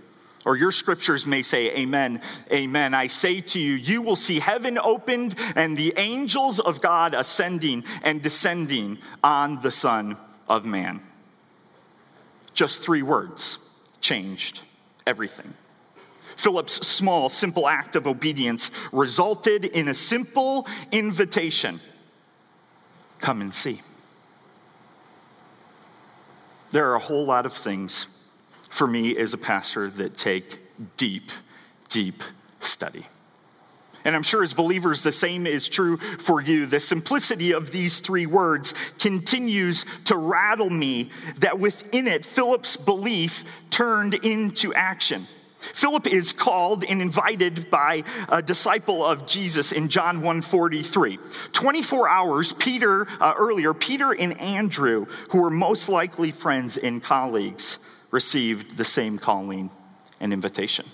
or 0.45 0.55
your 0.55 0.71
scriptures 0.71 1.25
may 1.25 1.43
say, 1.43 1.71
Amen, 1.77 2.21
Amen. 2.51 2.93
I 2.93 3.07
say 3.07 3.41
to 3.41 3.59
you, 3.59 3.73
you 3.73 4.01
will 4.01 4.15
see 4.15 4.39
heaven 4.39 4.77
opened 4.77 5.35
and 5.55 5.77
the 5.77 5.93
angels 5.97 6.59
of 6.59 6.81
God 6.81 7.13
ascending 7.13 7.83
and 8.03 8.21
descending 8.21 8.97
on 9.23 9.61
the 9.61 9.71
Son 9.71 10.17
of 10.47 10.65
Man. 10.65 11.01
Just 12.53 12.81
three 12.81 13.01
words 13.01 13.59
changed 14.01 14.61
everything. 15.05 15.53
Philip's 16.35 16.87
small, 16.87 17.29
simple 17.29 17.67
act 17.67 17.95
of 17.95 18.07
obedience 18.07 18.71
resulted 18.91 19.65
in 19.65 19.87
a 19.87 19.93
simple 19.93 20.67
invitation 20.91 21.79
come 23.19 23.41
and 23.41 23.53
see. 23.53 23.81
There 26.71 26.89
are 26.89 26.95
a 26.95 26.99
whole 26.99 27.25
lot 27.25 27.45
of 27.45 27.53
things 27.53 28.07
for 28.71 28.87
me 28.87 29.15
as 29.17 29.33
a 29.33 29.37
pastor 29.37 29.89
that 29.89 30.17
take 30.17 30.59
deep, 30.97 31.31
deep 31.89 32.23
study. 32.59 33.05
And 34.03 34.15
I'm 34.15 34.23
sure 34.23 34.41
as 34.41 34.53
believers, 34.53 35.03
the 35.03 35.11
same 35.11 35.45
is 35.45 35.69
true 35.69 35.97
for 35.97 36.41
you. 36.41 36.65
The 36.65 36.79
simplicity 36.79 37.53
of 37.53 37.71
these 37.71 37.99
three 37.99 38.25
words 38.25 38.73
continues 38.97 39.85
to 40.05 40.17
rattle 40.17 40.69
me 40.69 41.11
that 41.37 41.59
within 41.59 42.07
it, 42.07 42.25
Philip's 42.25 42.77
belief 42.77 43.43
turned 43.69 44.15
into 44.15 44.73
action. 44.73 45.27
Philip 45.59 46.07
is 46.07 46.33
called 46.33 46.83
and 46.83 47.03
invited 47.03 47.69
by 47.69 48.03
a 48.29 48.41
disciple 48.41 49.05
of 49.05 49.27
Jesus 49.27 49.71
in 49.71 49.89
John 49.89 50.21
1:43. 50.21 51.19
24 51.51 52.09
hours 52.09 52.53
Peter 52.53 53.07
uh, 53.19 53.33
earlier 53.37 53.71
Peter 53.75 54.11
and 54.11 54.39
Andrew 54.41 55.05
who 55.29 55.41
were 55.41 55.51
most 55.51 55.87
likely 55.87 56.31
friends 56.31 56.77
and 56.77 57.03
colleagues 57.03 57.77
received 58.11 58.77
the 58.77 58.85
same 58.85 59.17
calling 59.17 59.71
and 60.19 60.31
invitation. 60.33 60.85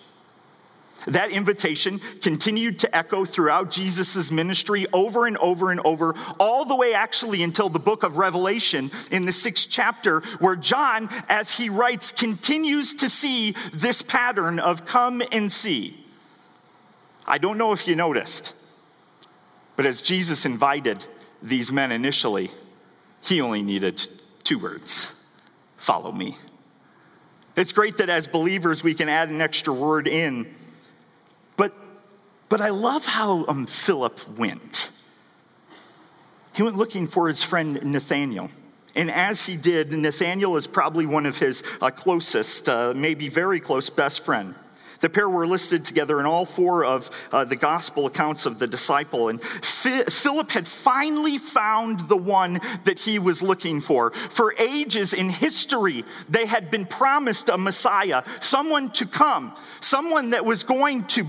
That 1.05 1.31
invitation 1.31 1.99
continued 2.21 2.79
to 2.79 2.95
echo 2.95 3.23
throughout 3.23 3.71
Jesus' 3.71 4.31
ministry 4.31 4.87
over 4.91 5.25
and 5.25 5.37
over 5.37 5.71
and 5.71 5.79
over, 5.81 6.15
all 6.39 6.65
the 6.65 6.75
way 6.75 6.93
actually 6.93 7.43
until 7.43 7.69
the 7.69 7.79
book 7.79 8.03
of 8.03 8.17
Revelation 8.17 8.91
in 9.11 9.25
the 9.25 9.31
sixth 9.31 9.67
chapter, 9.69 10.21
where 10.39 10.55
John, 10.55 11.09
as 11.29 11.51
he 11.51 11.69
writes, 11.69 12.11
continues 12.11 12.93
to 12.95 13.09
see 13.09 13.55
this 13.73 14.01
pattern 14.01 14.59
of 14.59 14.85
come 14.85 15.21
and 15.31 15.51
see. 15.51 16.03
I 17.25 17.37
don't 17.37 17.57
know 17.57 17.71
if 17.71 17.87
you 17.87 17.95
noticed, 17.95 18.53
but 19.75 19.85
as 19.85 20.01
Jesus 20.01 20.45
invited 20.45 21.05
these 21.41 21.71
men 21.71 21.91
initially, 21.91 22.51
he 23.21 23.39
only 23.39 23.61
needed 23.61 24.07
two 24.43 24.59
words 24.59 25.13
follow 25.77 26.11
me. 26.11 26.35
It's 27.57 27.73
great 27.73 27.97
that 27.97 28.09
as 28.09 28.27
believers 28.27 28.83
we 28.83 28.93
can 28.93 29.09
add 29.09 29.29
an 29.29 29.41
extra 29.41 29.73
word 29.73 30.07
in. 30.07 30.53
But, 31.57 31.73
but 32.49 32.61
I 32.61 32.69
love 32.69 33.05
how 33.05 33.45
um, 33.47 33.65
Philip 33.65 34.37
went. 34.37 34.91
He 36.53 36.61
went 36.61 36.77
looking 36.77 37.07
for 37.07 37.27
his 37.27 37.41
friend 37.41 37.79
Nathanael. 37.83 38.51
And 38.95 39.11
as 39.11 39.45
he 39.45 39.57
did, 39.57 39.91
Nathanael 39.91 40.55
is 40.55 40.67
probably 40.67 41.05
one 41.05 41.25
of 41.25 41.37
his 41.39 41.63
uh, 41.81 41.89
closest, 41.89 42.69
uh, 42.69 42.93
maybe 42.95 43.27
very 43.27 43.59
close 43.59 43.89
best 43.89 44.23
friend. 44.23 44.55
The 44.99 45.09
pair 45.09 45.29
were 45.29 45.47
listed 45.47 45.85
together 45.85 46.19
in 46.19 46.25
all 46.25 46.45
four 46.45 46.83
of 46.83 47.09
uh, 47.31 47.45
the 47.45 47.55
gospel 47.55 48.05
accounts 48.05 48.45
of 48.45 48.59
the 48.59 48.67
disciple. 48.67 49.29
And 49.29 49.43
Philip 49.43 50.51
had 50.51 50.67
finally 50.67 51.37
found 51.37 52.07
the 52.07 52.17
one 52.17 52.59
that 52.85 52.99
he 52.99 53.19
was 53.19 53.43
looking 53.43 53.81
for. 53.81 54.11
For 54.11 54.53
ages 54.59 55.13
in 55.13 55.29
history, 55.29 56.03
they 56.29 56.45
had 56.45 56.71
been 56.71 56.85
promised 56.85 57.49
a 57.49 57.57
Messiah, 57.57 58.23
someone 58.39 58.89
to 58.91 59.05
come, 59.05 59.55
someone 59.79 60.31
that 60.31 60.45
was 60.45 60.63
going 60.63 61.05
to 61.05 61.27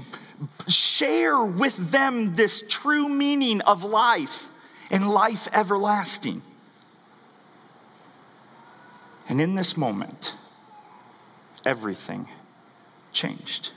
share 0.68 1.42
with 1.42 1.76
them 1.90 2.36
this 2.36 2.62
true 2.68 3.08
meaning 3.08 3.60
of 3.62 3.84
life 3.84 4.48
and 4.90 5.08
life 5.10 5.48
everlasting. 5.52 6.42
And 9.28 9.40
in 9.40 9.54
this 9.56 9.76
moment, 9.76 10.34
everything 11.64 12.28
changed. 13.18 13.72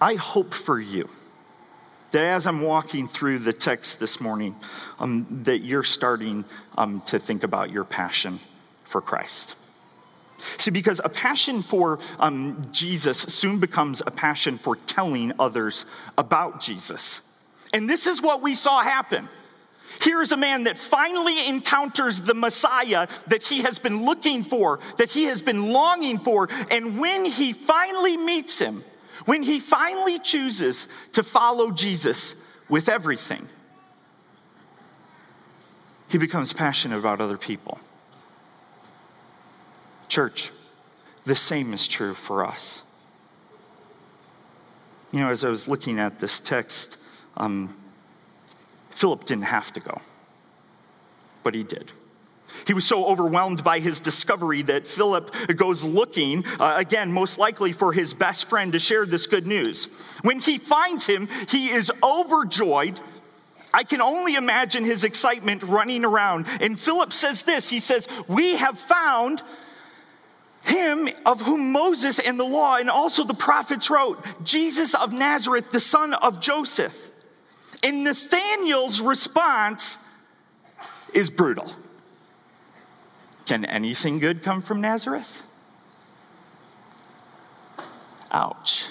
I 0.00 0.14
hope 0.14 0.54
for 0.54 0.80
you 0.80 1.08
that 2.12 2.24
as 2.24 2.46
I'm 2.46 2.62
walking 2.62 3.06
through 3.06 3.40
the 3.40 3.52
text 3.52 4.00
this 4.00 4.20
morning, 4.20 4.56
um, 4.98 5.26
that 5.44 5.58
you're 5.58 5.84
starting 5.84 6.46
um, 6.78 7.02
to 7.06 7.18
think 7.18 7.42
about 7.44 7.70
your 7.70 7.84
passion 7.84 8.40
for 8.84 9.02
Christ. 9.02 9.54
See, 10.56 10.70
because 10.70 11.00
a 11.04 11.10
passion 11.10 11.60
for 11.60 11.98
um, 12.18 12.62
Jesus 12.72 13.18
soon 13.18 13.58
becomes 13.58 14.02
a 14.06 14.10
passion 14.10 14.56
for 14.56 14.76
telling 14.76 15.32
others 15.38 15.84
about 16.16 16.60
Jesus. 16.60 17.20
And 17.74 17.90
this 17.90 18.06
is 18.06 18.22
what 18.22 18.40
we 18.40 18.54
saw 18.54 18.82
happen. 18.82 19.28
Here 20.02 20.20
is 20.20 20.32
a 20.32 20.36
man 20.36 20.64
that 20.64 20.78
finally 20.78 21.48
encounters 21.48 22.20
the 22.20 22.34
Messiah 22.34 23.08
that 23.28 23.42
he 23.42 23.62
has 23.62 23.78
been 23.78 24.04
looking 24.04 24.44
for, 24.44 24.80
that 24.96 25.10
he 25.10 25.24
has 25.24 25.42
been 25.42 25.72
longing 25.72 26.18
for. 26.18 26.48
And 26.70 26.98
when 26.98 27.24
he 27.24 27.52
finally 27.52 28.16
meets 28.16 28.58
him, 28.58 28.84
when 29.24 29.42
he 29.42 29.60
finally 29.60 30.18
chooses 30.18 30.88
to 31.12 31.22
follow 31.22 31.70
Jesus 31.70 32.36
with 32.68 32.88
everything, 32.88 33.48
he 36.08 36.18
becomes 36.18 36.52
passionate 36.52 36.98
about 36.98 37.20
other 37.20 37.36
people. 37.36 37.78
Church, 40.08 40.50
the 41.24 41.36
same 41.36 41.74
is 41.74 41.86
true 41.86 42.14
for 42.14 42.44
us. 42.44 42.82
You 45.12 45.20
know, 45.20 45.28
as 45.28 45.44
I 45.44 45.48
was 45.48 45.68
looking 45.68 45.98
at 45.98 46.18
this 46.20 46.40
text, 46.40 46.98
um, 47.36 47.76
Philip 48.98 49.22
didn't 49.22 49.44
have 49.44 49.72
to 49.74 49.80
go, 49.80 50.00
but 51.44 51.54
he 51.54 51.62
did. 51.62 51.92
He 52.66 52.74
was 52.74 52.84
so 52.84 53.06
overwhelmed 53.06 53.62
by 53.62 53.78
his 53.78 54.00
discovery 54.00 54.62
that 54.62 54.88
Philip 54.88 55.32
goes 55.54 55.84
looking, 55.84 56.44
uh, 56.58 56.74
again, 56.76 57.12
most 57.12 57.38
likely 57.38 57.72
for 57.72 57.92
his 57.92 58.12
best 58.12 58.48
friend 58.48 58.72
to 58.72 58.80
share 58.80 59.06
this 59.06 59.28
good 59.28 59.46
news. 59.46 59.84
When 60.22 60.40
he 60.40 60.58
finds 60.58 61.06
him, 61.06 61.28
he 61.48 61.70
is 61.70 61.92
overjoyed. 62.02 62.98
I 63.72 63.84
can 63.84 64.00
only 64.00 64.34
imagine 64.34 64.84
his 64.84 65.04
excitement 65.04 65.62
running 65.62 66.04
around. 66.04 66.48
And 66.60 66.78
Philip 66.78 67.12
says 67.12 67.42
this 67.42 67.70
He 67.70 67.78
says, 67.78 68.08
We 68.26 68.56
have 68.56 68.76
found 68.76 69.44
him 70.64 71.08
of 71.24 71.42
whom 71.42 71.70
Moses 71.70 72.18
and 72.18 72.40
the 72.40 72.44
law 72.44 72.78
and 72.78 72.90
also 72.90 73.22
the 73.22 73.32
prophets 73.32 73.90
wrote, 73.90 74.24
Jesus 74.42 74.92
of 74.94 75.12
Nazareth, 75.12 75.70
the 75.70 75.78
son 75.78 76.14
of 76.14 76.40
Joseph. 76.40 77.07
And 77.82 78.04
Nathanael's 78.04 79.00
response 79.00 79.98
is 81.14 81.30
brutal. 81.30 81.70
Can 83.46 83.64
anything 83.64 84.18
good 84.18 84.42
come 84.42 84.60
from 84.60 84.80
Nazareth? 84.80 85.42
Ouch. 88.30 88.86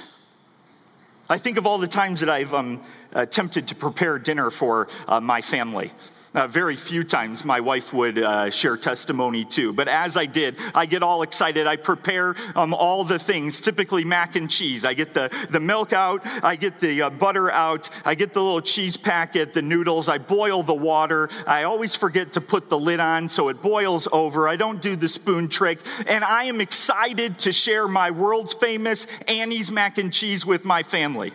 I 1.30 1.38
think 1.38 1.58
of 1.58 1.68
all 1.68 1.78
the 1.78 1.88
times 1.88 2.22
that 2.22 2.30
I've 2.30 2.54
um, 2.54 2.82
attempted 3.14 3.68
to 3.68 3.76
prepare 3.76 4.18
dinner 4.18 4.50
for 4.50 4.88
uh, 5.08 5.20
my 5.20 5.42
family. 5.42 5.92
Uh, 6.38 6.46
very 6.46 6.76
few 6.76 7.04
times 7.04 7.44
my 7.44 7.60
wife 7.60 7.92
would 7.92 8.20
uh, 8.20 8.48
share 8.52 8.78
testimony 8.78 9.44
too. 9.44 9.74
But 9.74 9.88
as 9.88 10.16
I 10.16 10.28
did, 10.28 10.56
I 10.76 10.86
get 10.86 11.02
all 11.02 11.24
excited. 11.24 11.66
I 11.66 11.78
prepare 11.78 12.36
um, 12.56 12.76
all 12.76 13.04
the 13.04 13.18
things, 13.18 13.60
typically 13.60 14.04
mac 14.04 14.36
and 14.36 14.48
cheese. 14.48 14.86
I 14.86 14.94
get 14.94 15.16
the, 15.16 15.32
the 15.50 15.60
milk 15.60 15.94
out, 15.94 16.22
I 16.44 16.56
get 16.56 16.80
the 16.80 17.02
uh, 17.02 17.10
butter 17.10 17.50
out, 17.50 17.90
I 18.06 18.14
get 18.14 18.36
the 18.36 18.44
little 18.44 18.62
cheese 18.62 18.96
packet, 18.96 19.54
the 19.54 19.64
noodles, 19.64 20.10
I 20.10 20.20
boil 20.20 20.62
the 20.62 20.76
water. 20.76 21.28
I 21.48 21.64
always 21.64 21.96
forget 21.96 22.34
to 22.34 22.42
put 22.42 22.70
the 22.70 22.78
lid 22.78 23.00
on 23.00 23.30
so 23.30 23.50
it 23.50 23.60
boils 23.64 24.08
over. 24.12 24.48
I 24.48 24.58
don't 24.58 24.80
do 24.80 24.96
the 24.96 25.08
spoon 25.08 25.48
trick. 25.48 25.80
And 26.06 26.24
I 26.24 26.44
am 26.44 26.62
excited 26.62 27.40
to 27.40 27.52
share 27.52 27.88
my 27.88 28.12
world's 28.12 28.54
famous 28.54 29.08
Annie's 29.28 29.72
mac 29.72 29.98
and 29.98 30.14
cheese 30.14 30.46
with 30.46 30.66
my 30.66 30.84
family. 30.84 31.34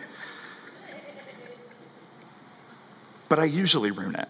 But 3.27 3.39
I 3.39 3.43
usually 3.43 3.91
ruin 3.91 4.15
it. 4.15 4.29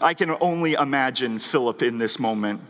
I 0.00 0.14
can 0.14 0.36
only 0.40 0.74
imagine 0.74 1.38
Philip 1.38 1.82
in 1.82 1.98
this 1.98 2.18
moment 2.18 2.60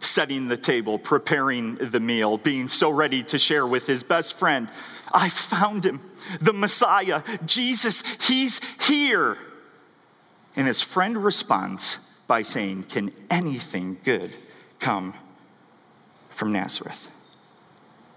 setting 0.00 0.48
the 0.48 0.56
table, 0.56 0.98
preparing 0.98 1.76
the 1.76 2.00
meal, 2.00 2.38
being 2.38 2.68
so 2.68 2.90
ready 2.90 3.22
to 3.24 3.38
share 3.38 3.66
with 3.66 3.86
his 3.86 4.02
best 4.02 4.38
friend. 4.38 4.68
I 5.12 5.28
found 5.28 5.84
him, 5.84 6.00
the 6.40 6.52
Messiah, 6.52 7.22
Jesus, 7.44 8.02
he's 8.26 8.60
here. 8.86 9.38
And 10.54 10.66
his 10.66 10.82
friend 10.82 11.22
responds 11.22 11.98
by 12.26 12.42
saying, 12.42 12.84
Can 12.84 13.12
anything 13.30 13.98
good 14.04 14.34
come 14.78 15.14
from 16.30 16.52
Nazareth? 16.52 17.08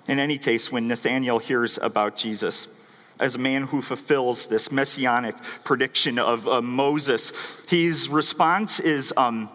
In 0.07 0.19
any 0.19 0.37
case, 0.37 0.71
when 0.71 0.87
Nathanael 0.87 1.39
hears 1.39 1.77
about 1.77 2.15
Jesus, 2.15 2.67
as 3.19 3.35
a 3.35 3.39
man 3.39 3.63
who 3.63 3.81
fulfills 3.81 4.47
this 4.47 4.71
messianic 4.71 5.35
prediction 5.63 6.19
of 6.19 6.47
uh, 6.47 6.61
Moses. 6.61 7.33
His 7.67 8.09
response 8.09 8.79
is, 8.79 9.13
um, 9.17 9.49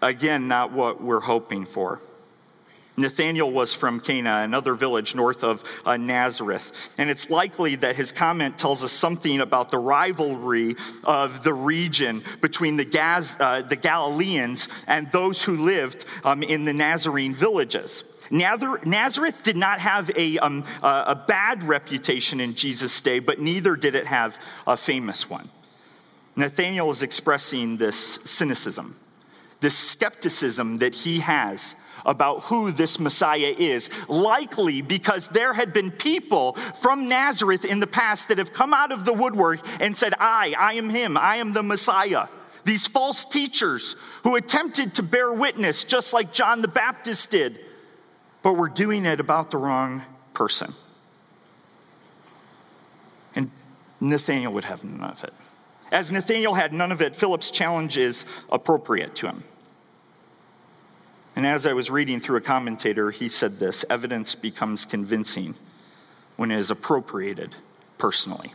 again, 0.00 0.48
not 0.48 0.72
what 0.72 1.02
we're 1.02 1.20
hoping 1.20 1.64
for. 1.64 2.00
Nathanael 2.96 3.50
was 3.50 3.74
from 3.74 3.98
Cana, 3.98 4.42
another 4.42 4.74
village 4.74 5.14
north 5.14 5.42
of 5.42 5.64
uh, 5.84 5.96
Nazareth. 5.96 6.94
And 6.96 7.10
it's 7.10 7.28
likely 7.28 7.74
that 7.76 7.96
his 7.96 8.12
comment 8.12 8.56
tells 8.56 8.84
us 8.84 8.92
something 8.92 9.40
about 9.40 9.70
the 9.70 9.78
rivalry 9.78 10.76
of 11.02 11.42
the 11.42 11.52
region 11.52 12.22
between 12.40 12.76
the, 12.76 12.84
Gaz, 12.84 13.36
uh, 13.40 13.62
the 13.62 13.76
Galileans 13.76 14.68
and 14.86 15.10
those 15.10 15.42
who 15.42 15.56
lived 15.56 16.04
um, 16.22 16.42
in 16.44 16.64
the 16.64 16.72
Nazarene 16.72 17.34
villages. 17.34 18.04
Nazareth 18.30 19.42
did 19.42 19.56
not 19.56 19.80
have 19.80 20.10
a, 20.16 20.38
um, 20.38 20.64
a 20.82 21.14
bad 21.14 21.64
reputation 21.64 22.40
in 22.40 22.54
Jesus' 22.54 23.00
day, 23.00 23.18
but 23.18 23.40
neither 23.40 23.76
did 23.76 23.94
it 23.94 24.06
have 24.06 24.38
a 24.66 24.76
famous 24.76 25.28
one. 25.28 25.48
Nathanael 26.36 26.90
is 26.90 27.02
expressing 27.02 27.76
this 27.76 28.18
cynicism, 28.24 28.98
this 29.60 29.76
skepticism 29.76 30.78
that 30.78 30.94
he 30.94 31.20
has 31.20 31.76
about 32.04 32.40
who 32.44 32.70
this 32.70 32.98
Messiah 32.98 33.54
is, 33.56 33.88
likely 34.08 34.82
because 34.82 35.28
there 35.28 35.54
had 35.54 35.72
been 35.72 35.90
people 35.90 36.54
from 36.80 37.08
Nazareth 37.08 37.64
in 37.64 37.80
the 37.80 37.86
past 37.86 38.28
that 38.28 38.38
have 38.38 38.52
come 38.52 38.74
out 38.74 38.92
of 38.92 39.04
the 39.04 39.12
woodwork 39.12 39.60
and 39.80 39.96
said, 39.96 40.12
I, 40.18 40.54
I 40.58 40.74
am 40.74 40.90
him, 40.90 41.16
I 41.16 41.36
am 41.36 41.52
the 41.52 41.62
Messiah. 41.62 42.26
These 42.64 42.86
false 42.86 43.24
teachers 43.24 43.96
who 44.22 44.36
attempted 44.36 44.94
to 44.94 45.02
bear 45.02 45.32
witness, 45.32 45.84
just 45.84 46.12
like 46.12 46.32
John 46.32 46.62
the 46.62 46.68
Baptist 46.68 47.30
did 47.30 47.60
but 48.44 48.58
we're 48.58 48.68
doing 48.68 49.06
it 49.06 49.18
about 49.20 49.50
the 49.50 49.56
wrong 49.56 50.04
person. 50.34 50.74
And 53.34 53.50
Nathanael 54.00 54.52
would 54.52 54.64
have 54.64 54.84
none 54.84 55.10
of 55.10 55.24
it. 55.24 55.32
As 55.90 56.12
Nathanael 56.12 56.52
had 56.52 56.72
none 56.74 56.92
of 56.92 57.00
it, 57.00 57.16
Philip's 57.16 57.50
challenge 57.50 57.96
is 57.96 58.26
appropriate 58.52 59.14
to 59.16 59.26
him. 59.28 59.44
And 61.34 61.46
as 61.46 61.64
I 61.66 61.72
was 61.72 61.90
reading 61.90 62.20
through 62.20 62.36
a 62.36 62.42
commentator, 62.42 63.10
he 63.10 63.30
said 63.30 63.58
this 63.58 63.82
evidence 63.88 64.34
becomes 64.34 64.84
convincing 64.84 65.54
when 66.36 66.50
it 66.50 66.58
is 66.58 66.70
appropriated 66.70 67.56
personally. 67.96 68.52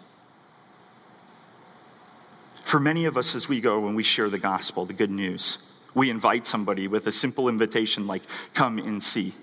For 2.64 2.80
many 2.80 3.06
of 3.06 3.18
us, 3.18 3.34
as 3.34 3.50
we 3.50 3.60
go 3.60 3.80
when 3.80 3.96
we 3.96 4.04
share 4.04 4.30
the 4.30 4.38
gospel, 4.38 4.86
the 4.86 4.94
good 4.94 5.10
news, 5.10 5.58
we 5.96 6.12
invite 6.12 6.46
somebody 6.46 6.88
with 6.88 7.08
a 7.08 7.12
simple 7.12 7.50
invitation 7.50 8.06
like, 8.06 8.22
come 8.54 8.78
and 8.78 9.04
see. 9.04 9.34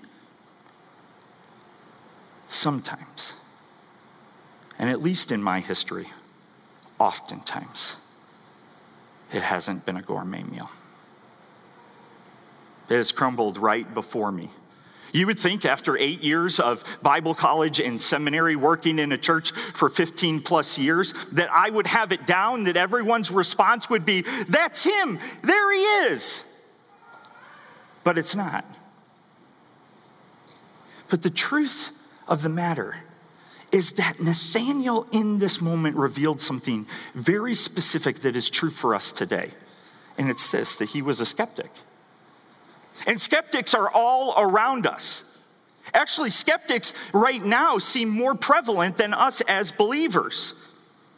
Sometimes, 2.47 3.33
and 4.79 4.89
at 4.89 5.01
least 5.01 5.31
in 5.31 5.43
my 5.43 5.59
history, 5.59 6.07
oftentimes, 6.97 7.97
it 9.33 9.43
hasn't 9.43 9.85
been 9.85 9.97
a 9.97 10.01
gourmet 10.01 10.43
meal. 10.43 10.69
It 12.89 12.95
has 12.95 13.11
crumbled 13.11 13.57
right 13.57 13.91
before 13.93 14.31
me. 14.31 14.49
You 15.13 15.25
would 15.27 15.39
think 15.39 15.65
after 15.65 15.97
eight 15.97 16.21
years 16.21 16.59
of 16.59 16.83
Bible 17.01 17.33
college 17.33 17.79
and 17.79 18.01
seminary, 18.01 18.55
working 18.55 18.99
in 18.99 19.11
a 19.11 19.17
church 19.17 19.51
for 19.51 19.89
15 19.89 20.41
plus 20.41 20.77
years, 20.77 21.13
that 21.33 21.49
I 21.51 21.69
would 21.69 21.87
have 21.87 22.11
it 22.11 22.25
down, 22.25 22.65
that 22.65 22.77
everyone's 22.77 23.31
response 23.31 23.89
would 23.89 24.05
be, 24.05 24.23
That's 24.47 24.83
him, 24.83 25.19
there 25.43 25.71
he 25.73 25.81
is. 26.11 26.43
But 28.03 28.17
it's 28.17 28.35
not. 28.35 28.65
But 31.09 31.23
the 31.23 31.29
truth 31.29 31.91
of 32.27 32.41
the 32.41 32.49
matter 32.49 32.95
is 33.71 33.93
that 33.93 34.21
Nathanael 34.21 35.07
in 35.11 35.39
this 35.39 35.59
moment 35.59 35.97
revealed 35.97 36.39
something 36.39 36.87
very 37.13 37.53
specific 37.53 38.21
that 38.21 38.35
is 38.35 38.49
true 38.49 38.69
for 38.69 38.95
us 38.95 39.11
today. 39.11 39.51
And 40.17 40.29
it's 40.29 40.49
this 40.51 40.75
that 40.75 40.89
he 40.89 41.01
was 41.01 41.19
a 41.19 41.25
skeptic. 41.25 41.71
And 43.05 43.19
skeptics 43.19 43.73
are 43.73 43.89
all 43.89 44.33
around 44.37 44.87
us. 44.87 45.23
Actually, 45.93 46.29
skeptics 46.29 46.93
right 47.13 47.43
now 47.43 47.77
seem 47.77 48.09
more 48.09 48.35
prevalent 48.35 48.97
than 48.97 49.13
us 49.13 49.41
as 49.41 49.71
believers. 49.71 50.53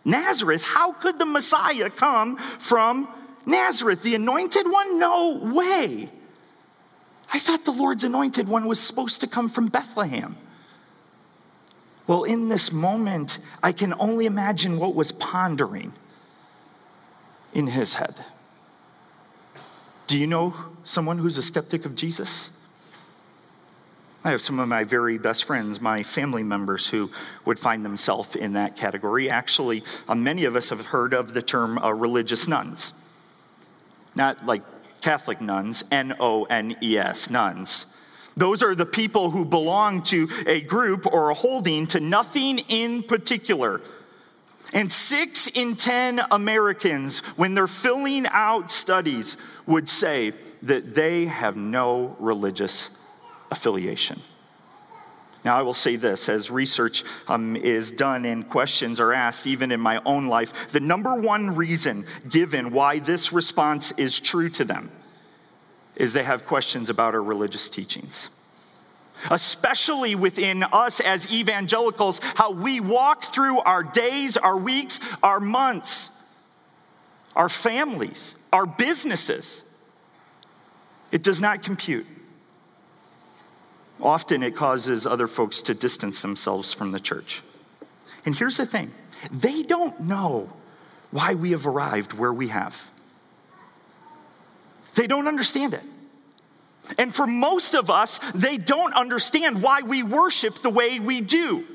Nazareth, 0.06 0.64
how 0.64 0.92
could 0.92 1.18
the 1.18 1.26
Messiah 1.26 1.90
come 1.90 2.38
from 2.60 3.08
Nazareth, 3.46 4.04
the 4.04 4.16
anointed 4.16 4.70
one? 4.70 5.00
No 5.00 5.38
way. 5.38 6.10
I 7.32 7.40
thought 7.40 7.66
the 7.66 7.72
Lord's 7.72 8.04
anointed 8.04 8.48
one 8.48 8.66
was 8.66 8.80
supposed 8.80 9.22
to 9.22 9.28
come 9.28 9.50
from 9.50 9.68
Bethlehem. 9.68 10.36
Well, 12.10 12.24
in 12.24 12.50
this 12.50 12.72
moment, 12.72 13.38
I 13.62 13.72
can 13.72 13.94
only 14.00 14.26
imagine 14.26 14.80
what 14.80 14.96
was 14.96 15.12
pondering 15.12 15.94
in 17.54 17.68
his 17.68 17.94
head. 17.94 18.16
Do 20.08 20.18
you 20.20 20.26
know 20.26 20.56
someone 20.84 21.20
who's 21.20 21.38
a 21.38 21.44
skeptic 21.44 21.86
of 21.86 21.94
Jesus? 21.94 22.50
I 24.24 24.32
have 24.32 24.42
some 24.42 24.60
of 24.60 24.68
my 24.68 24.86
very 24.86 25.20
best 25.20 25.44
friends, 25.44 25.80
my 25.80 26.02
family 26.02 26.42
members, 26.42 26.90
who 26.90 27.12
would 27.46 27.60
find 27.60 27.86
themselves 27.86 28.36
in 28.36 28.54
that 28.54 28.76
category. 28.76 29.30
Actually, 29.30 29.84
uh, 30.08 30.16
many 30.16 30.46
of 30.46 30.56
us 30.56 30.70
have 30.70 30.88
heard 30.88 31.14
of 31.14 31.36
the 31.36 31.44
term 31.44 31.78
uh, 31.78 31.92
religious 31.92 32.48
nones. 32.48 32.92
Not 34.16 34.48
like 34.48 34.64
Catholic 35.02 35.42
nuns, 35.42 35.84
N 35.92 36.16
O 36.20 36.46
N 36.46 36.76
E 36.82 36.98
S, 36.98 37.30
nones. 37.30 37.86
Those 38.40 38.64
are 38.64 38.74
the 38.74 38.86
people 38.86 39.32
who 39.32 39.44
belong 39.44 40.02
to 40.04 40.30
a 40.48 40.62
group 40.62 41.06
or 41.06 41.30
a 41.30 41.34
holding 41.34 41.88
to 41.88 42.00
nothing 42.00 42.60
in 42.70 43.04
particular. 43.04 43.82
And 44.72 44.90
six 44.92 45.48
in 45.48 45.76
10 45.76 46.22
Americans, 46.32 47.20
when 47.36 47.54
they're 47.54 47.68
filling 47.68 48.26
out 48.28 48.72
studies, 48.72 49.36
would 49.66 49.90
say 49.90 50.32
that 50.62 50.96
they 50.96 51.26
have 51.26 51.58
no 51.58 52.16
religious 52.18 52.92
affiliation. 53.52 54.22
Now, 55.44 55.58
I 55.58 55.62
will 55.62 55.74
say 55.74 55.98
this 55.98 56.30
as 56.30 56.50
research 56.50 57.04
um, 57.28 57.58
is 57.58 57.92
done 57.92 58.24
and 58.24 58.48
questions 58.48 59.02
are 59.02 59.12
asked, 59.12 59.48
even 59.48 59.72
in 59.74 59.82
my 59.82 60.02
own 60.06 60.28
life, 60.28 60.72
the 60.72 60.80
number 60.80 61.16
one 61.16 61.56
reason 61.58 62.06
given 62.30 62.72
why 62.72 63.00
this 63.00 63.34
response 63.34 63.92
is 63.98 64.18
true 64.18 64.50
to 64.52 64.64
them 64.64 64.92
is 66.00 66.14
they 66.14 66.24
have 66.24 66.48
questions 66.48 66.90
about 66.90 67.14
our 67.14 67.22
religious 67.22 67.70
teachings. 67.70 68.30
Especially 69.30 70.16
within 70.16 70.64
us 70.64 71.02
as 71.02 71.30
evangelicals, 71.30 72.22
how 72.36 72.52
we 72.52 72.80
walk 72.80 73.26
through 73.26 73.60
our 73.60 73.84
days, 73.84 74.38
our 74.38 74.58
weeks, 74.58 75.02
our 75.22 75.42
months, 75.42 76.10
our 77.36 77.50
families, 77.50 78.34
our 78.54 78.66
businesses. 78.66 79.64
It 81.12 81.22
does 81.22 81.42
not 81.42 81.64
compute. 81.64 82.08
Often 84.02 84.44
it 84.44 84.56
causes 84.56 85.06
other 85.06 85.28
folks 85.28 85.62
to 85.64 85.74
distance 85.74 86.22
themselves 86.22 86.72
from 86.72 86.94
the 86.94 87.00
church. 87.02 87.44
And 88.26 88.34
here's 88.34 88.58
the 88.58 88.66
thing 88.66 88.94
they 89.32 89.64
don't 89.64 90.00
know 90.00 90.50
why 91.12 91.34
we 91.34 91.52
have 91.52 91.68
arrived 91.68 92.14
where 92.14 92.34
we 92.34 92.48
have. 92.48 92.90
They 94.96 95.08
don't 95.08 95.28
understand 95.28 95.74
it. 95.74 95.84
And 96.98 97.14
for 97.14 97.28
most 97.28 97.76
of 97.76 97.90
us, 97.90 98.20
they 98.34 98.58
don't 98.58 98.94
understand 98.94 99.62
why 99.62 99.82
we 99.82 100.02
worship 100.02 100.56
the 100.62 100.70
way 100.70 101.00
we 101.00 101.22
do. 101.22 101.66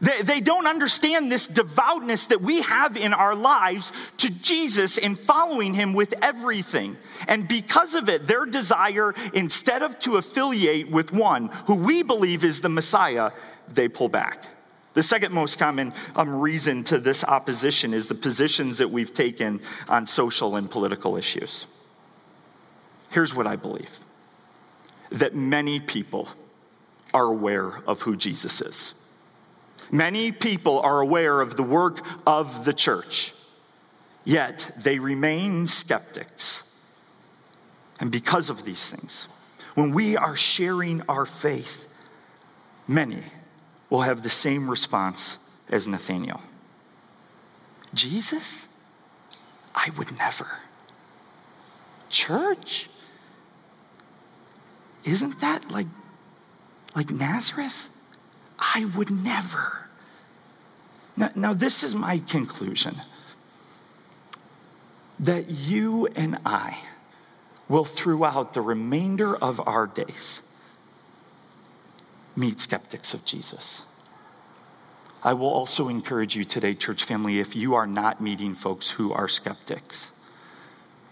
They, 0.00 0.22
they 0.22 0.40
don't 0.40 0.66
understand 0.66 1.32
this 1.32 1.46
devoutness 1.46 2.26
that 2.26 2.42
we 2.42 2.62
have 2.62 2.96
in 2.96 3.14
our 3.14 3.34
lives 3.34 3.92
to 4.18 4.30
Jesus 4.30 4.98
and 4.98 5.18
following 5.18 5.72
him 5.72 5.94
with 5.94 6.14
everything. 6.22 6.96
And 7.28 7.48
because 7.48 7.94
of 7.94 8.08
it, 8.08 8.26
their 8.26 8.44
desire, 8.44 9.14
instead 9.32 9.82
of 9.82 9.98
to 10.00 10.16
affiliate 10.16 10.90
with 10.90 11.12
one 11.12 11.48
who 11.66 11.76
we 11.76 12.02
believe 12.02 12.44
is 12.44 12.60
the 12.60 12.68
Messiah, 12.68 13.30
they 13.68 13.88
pull 13.88 14.08
back. 14.08 14.44
The 14.92 15.02
second 15.02 15.32
most 15.32 15.58
common 15.58 15.92
um, 16.14 16.40
reason 16.40 16.82
to 16.84 16.98
this 16.98 17.22
opposition 17.24 17.94
is 17.94 18.08
the 18.08 18.14
positions 18.14 18.78
that 18.78 18.90
we've 18.90 19.12
taken 19.12 19.60
on 19.88 20.06
social 20.06 20.56
and 20.56 20.70
political 20.70 21.16
issues. 21.16 21.66
Here's 23.10 23.34
what 23.34 23.46
I 23.46 23.56
believe 23.56 24.00
that 25.10 25.34
many 25.34 25.78
people 25.78 26.28
are 27.14 27.26
aware 27.26 27.80
of 27.86 28.02
who 28.02 28.16
Jesus 28.16 28.60
is. 28.60 28.94
Many 29.90 30.32
people 30.32 30.80
are 30.80 31.00
aware 31.00 31.40
of 31.40 31.56
the 31.56 31.62
work 31.62 32.04
of 32.26 32.64
the 32.64 32.72
church, 32.72 33.32
yet 34.24 34.72
they 34.76 34.98
remain 34.98 35.66
skeptics. 35.66 36.64
And 38.00 38.10
because 38.10 38.50
of 38.50 38.64
these 38.64 38.90
things, 38.90 39.28
when 39.74 39.92
we 39.92 40.16
are 40.16 40.36
sharing 40.36 41.02
our 41.08 41.24
faith, 41.24 41.86
many 42.88 43.22
will 43.88 44.02
have 44.02 44.22
the 44.22 44.30
same 44.30 44.68
response 44.68 45.38
as 45.68 45.86
Nathanael 45.86 46.40
Jesus? 47.94 48.68
I 49.74 49.90
would 49.96 50.16
never. 50.18 50.58
Church? 52.08 52.88
Isn't 55.06 55.40
that 55.40 55.70
like, 55.70 55.86
like 56.94 57.10
Nazareth? 57.10 57.88
I 58.58 58.90
would 58.96 59.10
never. 59.10 59.86
Now, 61.16 61.30
now, 61.34 61.54
this 61.54 61.82
is 61.82 61.94
my 61.94 62.18
conclusion 62.18 63.00
that 65.18 65.48
you 65.48 66.08
and 66.08 66.38
I 66.44 66.78
will, 67.68 67.84
throughout 67.84 68.52
the 68.52 68.60
remainder 68.60 69.34
of 69.34 69.66
our 69.66 69.86
days, 69.86 70.42
meet 72.36 72.60
skeptics 72.60 73.14
of 73.14 73.24
Jesus. 73.24 73.82
I 75.22 75.32
will 75.32 75.48
also 75.48 75.88
encourage 75.88 76.36
you 76.36 76.44
today, 76.44 76.74
church 76.74 77.02
family, 77.02 77.40
if 77.40 77.56
you 77.56 77.74
are 77.74 77.86
not 77.86 78.20
meeting 78.20 78.54
folks 78.54 78.90
who 78.90 79.12
are 79.12 79.26
skeptics, 79.26 80.12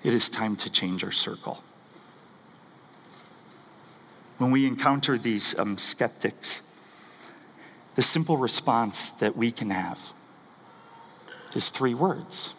it 0.03 0.13
is 0.13 0.29
time 0.29 0.55
to 0.57 0.71
change 0.71 1.03
our 1.03 1.11
circle. 1.11 1.65
When 4.39 4.51
we 4.51 4.67
encounter 4.67 5.17
these 5.17 5.57
um, 5.59 5.79
skeptics, 5.79 6.63
the 7.95 8.03
simple 8.03 8.37
response 8.37 9.11
that 9.11 9.37
we 9.37 9.51
can 9.51 9.71
have 9.71 10.13
is 11.55 11.69
three 11.69 11.95
words 11.95 12.53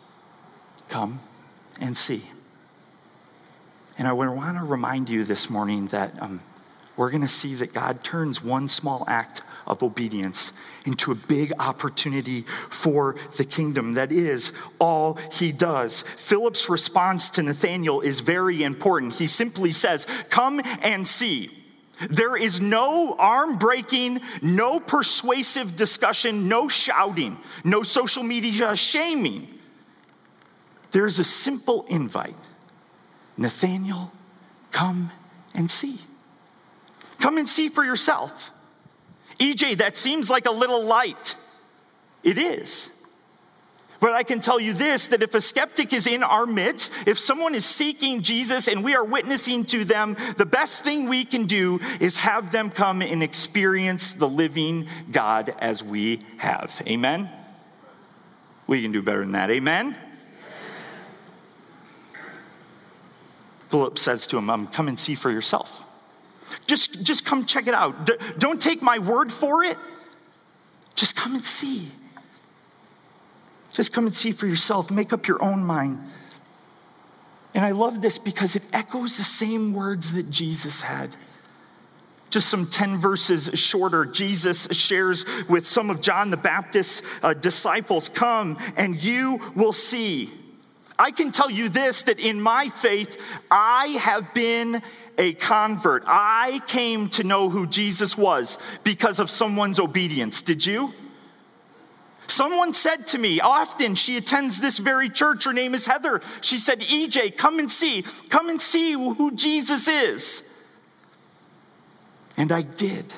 come 0.88 1.20
and 1.80 1.98
see. 1.98 2.24
And 3.98 4.08
I 4.08 4.14
want 4.14 4.58
to 4.58 4.64
remind 4.64 5.10
you 5.10 5.24
this 5.24 5.50
morning 5.50 5.88
that 5.88 6.22
um, 6.22 6.42
we're 6.96 7.10
going 7.10 7.22
to 7.22 7.28
see 7.28 7.56
that 7.56 7.74
God 7.74 8.04
turns 8.04 8.44
one 8.44 8.70
small 8.70 9.04
act 9.08 9.42
of 9.68 9.84
obedience 9.84 10.54
into 10.86 11.12
a 11.12 11.16
big 11.16 11.52
opportunity 11.60 12.46
for 12.70 13.16
the 13.38 13.44
kingdom. 13.44 13.96
That 13.96 14.12
is 14.12 14.54
all 14.80 15.18
he 15.32 15.52
does. 15.52 16.04
Philip's 16.04 16.70
response 16.70 17.30
to 17.32 17.44
Nathanael 17.44 18.02
is 18.02 18.20
very 18.20 18.64
important. 18.64 19.14
He 19.14 19.28
simply 19.28 19.72
says, 19.72 20.08
Come 20.30 20.62
and 20.82 21.08
see. 21.08 21.65
There 22.10 22.36
is 22.36 22.60
no 22.60 23.16
arm 23.18 23.58
breaking, 23.58 24.22
no 24.42 24.80
persuasive 24.80 25.76
discussion, 25.76 26.48
no 26.48 26.68
shouting, 26.68 27.38
no 27.64 27.84
social 27.84 28.24
media 28.24 28.76
shaming. 28.76 29.48
There's 30.92 31.20
a 31.20 31.24
simple 31.24 31.86
invite 31.90 32.36
Nathanael, 33.38 34.12
come 34.72 35.12
and 35.54 35.70
see. 35.70 36.00
Come 37.20 37.38
and 37.38 37.48
see 37.48 37.70
for 37.70 37.84
yourself. 37.84 38.52
EJ, 39.40 39.78
that 39.78 39.98
seems 39.98 40.30
like 40.30 40.46
a 40.46 40.52
little 40.52 40.84
light. 40.84 41.36
It 42.24 42.38
is. 42.38 42.92
But 44.06 44.14
I 44.14 44.22
can 44.22 44.40
tell 44.40 44.60
you 44.60 44.72
this 44.72 45.08
that 45.08 45.24
if 45.24 45.34
a 45.34 45.42
skeptic 45.42 45.92
is 45.92 46.06
in 46.06 46.22
our 46.22 46.46
midst, 46.46 46.94
if 47.08 47.18
someone 47.18 47.56
is 47.56 47.66
seeking 47.66 48.22
Jesus 48.22 48.68
and 48.68 48.84
we 48.84 48.94
are 48.94 49.04
witnessing 49.04 49.66
to 49.66 49.84
them, 49.84 50.16
the 50.38 50.46
best 50.46 50.84
thing 50.84 51.10
we 51.10 51.26
can 51.26 51.46
do 51.46 51.80
is 52.00 52.18
have 52.18 52.52
them 52.52 52.70
come 52.70 53.02
and 53.02 53.24
experience 53.24 54.14
the 54.14 54.28
living 54.28 54.88
God 55.12 55.50
as 55.58 55.82
we 55.82 56.24
have. 56.38 56.84
Amen? 56.86 57.32
We 58.68 58.84
can 58.84 58.92
do 58.92 59.02
better 59.02 59.22
than 59.22 59.32
that. 59.32 59.50
Amen? 59.50 59.98
Philip 63.72 63.98
says 63.98 64.28
to 64.28 64.38
him, 64.38 64.52
um, 64.52 64.68
Come 64.68 64.88
and 64.88 65.00
see 65.00 65.16
for 65.16 65.32
yourself. 65.32 65.84
Just, 66.68 67.02
just 67.02 67.26
come 67.26 67.44
check 67.44 67.66
it 67.66 67.74
out. 67.74 68.06
D- 68.06 68.18
don't 68.38 68.62
take 68.62 68.84
my 68.84 69.00
word 69.00 69.32
for 69.32 69.64
it. 69.64 69.80
Just 70.94 71.16
come 71.16 71.34
and 71.34 71.44
see. 71.44 71.90
Just 73.76 73.92
come 73.92 74.06
and 74.06 74.16
see 74.16 74.32
for 74.32 74.48
yourself. 74.48 74.90
Make 74.90 75.12
up 75.12 75.28
your 75.28 75.44
own 75.44 75.62
mind. 75.62 76.00
And 77.54 77.66
I 77.66 77.72
love 77.72 78.02
this 78.02 78.18
because 78.18 78.56
it 78.56 78.64
echoes 78.72 79.18
the 79.18 79.24
same 79.24 79.74
words 79.74 80.14
that 80.14 80.30
Jesus 80.30 80.80
had. 80.80 81.18
Just 82.30 82.48
some 82.48 82.68
10 82.68 83.00
verses 83.00 83.52
shorter, 83.54 84.06
Jesus 84.06 84.70
shares 84.72 85.26
with 85.50 85.68
some 85.68 85.90
of 85.90 86.00
John 86.00 86.30
the 86.30 86.38
Baptist's 86.38 87.02
uh, 87.22 87.34
disciples 87.34 88.08
Come 88.08 88.58
and 88.78 89.02
you 89.02 89.42
will 89.56 89.74
see. 89.74 90.32
I 90.98 91.12
can 91.12 91.34
tell 91.34 91.52
you 91.52 91.68
this 91.68 92.04
that 92.04 92.20
in 92.20 92.40
my 92.40 92.70
faith, 92.70 93.22
I 93.52 93.88
have 93.88 94.34
been 94.34 94.82
a 95.18 95.34
convert. 95.34 96.06
I 96.08 96.62
came 96.68 97.10
to 97.10 97.26
know 97.26 97.50
who 97.50 97.68
Jesus 97.68 98.18
was 98.18 98.58
because 98.86 99.20
of 99.20 99.30
someone's 99.30 99.82
obedience. 99.82 100.42
Did 100.42 100.66
you? 100.66 100.94
Someone 102.28 102.74
said 102.74 103.08
to 103.08 103.18
me, 103.18 103.40
often 103.40 103.96
she 103.96 104.18
attends 104.18 104.60
this 104.60 104.80
very 104.80 105.10
church, 105.10 105.46
her 105.46 105.54
name 105.54 105.74
is 105.76 105.86
Heather. 105.86 106.22
She 106.42 106.58
said, 106.58 106.82
EJ, 106.82 107.38
come 107.38 107.60
and 107.60 107.72
see, 107.72 108.04
come 108.30 108.50
and 108.50 108.62
see 108.62 108.94
who 108.94 109.32
Jesus 109.36 109.88
is. 109.88 110.44
And 112.38 112.52
I 112.52 112.64
did. 112.64 113.14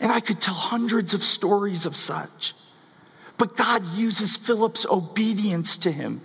And 0.00 0.12
I 0.12 0.20
could 0.20 0.40
tell 0.40 0.54
hundreds 0.54 1.14
of 1.14 1.22
stories 1.22 1.86
of 1.86 1.96
such. 1.96 2.54
But 3.38 3.56
God 3.56 3.84
uses 3.94 4.36
Philip's 4.36 4.86
obedience 4.86 5.76
to 5.78 5.90
him, 5.90 6.22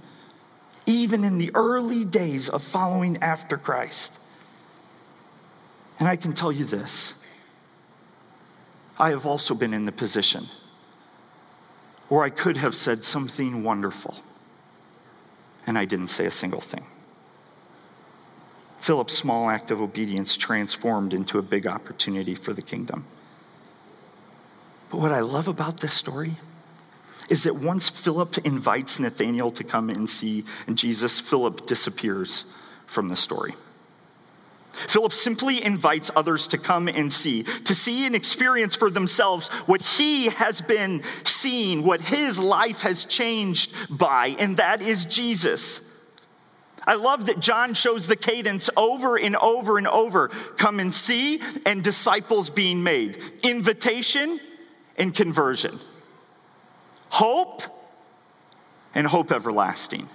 even 0.85 1.23
in 1.23 1.37
the 1.37 1.51
early 1.53 2.05
days 2.05 2.47
of 2.47 2.63
following 2.63 3.17
after 3.21 3.57
Christ. 3.57 4.17
And 5.99 6.07
I 6.07 6.15
can 6.15 6.33
tell 6.33 6.51
you 6.51 6.65
this 6.65 7.13
I 8.97 9.09
have 9.09 9.25
also 9.25 9.55
been 9.55 9.73
in 9.73 9.85
the 9.85 9.91
position 9.91 10.47
or 12.11 12.25
I 12.25 12.29
could 12.29 12.57
have 12.57 12.75
said 12.75 13.05
something 13.05 13.63
wonderful, 13.63 14.17
and 15.65 15.77
I 15.77 15.85
didn't 15.85 16.09
say 16.09 16.25
a 16.25 16.31
single 16.31 16.59
thing. 16.59 16.85
Philip's 18.79 19.13
small 19.13 19.49
act 19.49 19.71
of 19.71 19.79
obedience 19.79 20.35
transformed 20.35 21.13
into 21.13 21.39
a 21.39 21.41
big 21.41 21.65
opportunity 21.65 22.35
for 22.35 22.51
the 22.51 22.61
kingdom. 22.61 23.05
But 24.89 24.99
what 24.99 25.13
I 25.13 25.21
love 25.21 25.47
about 25.47 25.79
this 25.79 25.93
story 25.93 26.33
is 27.29 27.43
that 27.43 27.55
once 27.55 27.89
Philip 27.89 28.39
invites 28.39 28.99
Nathanael 28.99 29.51
to 29.51 29.63
come 29.63 29.89
and 29.89 30.09
see 30.09 30.43
Jesus, 30.73 31.21
Philip 31.21 31.65
disappears 31.65 32.43
from 32.87 33.07
the 33.07 33.15
story. 33.15 33.53
Philip 34.71 35.13
simply 35.13 35.63
invites 35.63 36.11
others 36.15 36.47
to 36.49 36.57
come 36.57 36.87
and 36.87 37.11
see, 37.11 37.43
to 37.43 37.75
see 37.75 38.05
and 38.05 38.15
experience 38.15 38.75
for 38.75 38.89
themselves 38.89 39.49
what 39.67 39.81
he 39.81 40.29
has 40.29 40.61
been 40.61 41.03
seeing, 41.23 41.83
what 41.83 42.01
his 42.01 42.39
life 42.39 42.81
has 42.81 43.05
changed 43.05 43.73
by, 43.89 44.35
and 44.39 44.57
that 44.57 44.81
is 44.81 45.05
Jesus. 45.05 45.81
I 46.85 46.95
love 46.95 47.27
that 47.27 47.39
John 47.39 47.73
shows 47.73 48.07
the 48.07 48.15
cadence 48.15 48.69
over 48.75 49.17
and 49.17 49.35
over 49.35 49.77
and 49.77 49.87
over 49.87 50.29
come 50.57 50.79
and 50.79 50.93
see, 50.93 51.41
and 51.65 51.83
disciples 51.83 52.49
being 52.49 52.81
made, 52.81 53.21
invitation 53.43 54.39
and 54.97 55.13
conversion, 55.13 55.79
hope 57.09 57.61
and 58.95 59.07
hope 59.07 59.31
everlasting. 59.31 60.09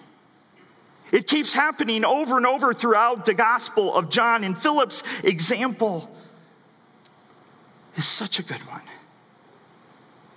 It 1.13 1.27
keeps 1.27 1.53
happening 1.53 2.05
over 2.05 2.37
and 2.37 2.47
over 2.47 2.75
throughout 2.75 3.27
the 3.27 3.35
Gospel 3.35 3.95
of 3.95 4.11
John, 4.11 4.45
and 4.45 4.57
Philip's 4.57 5.03
example 5.23 6.11
is 7.97 8.07
such 8.07 8.39
a 8.39 8.43
good 8.43 8.61
one. 8.67 8.83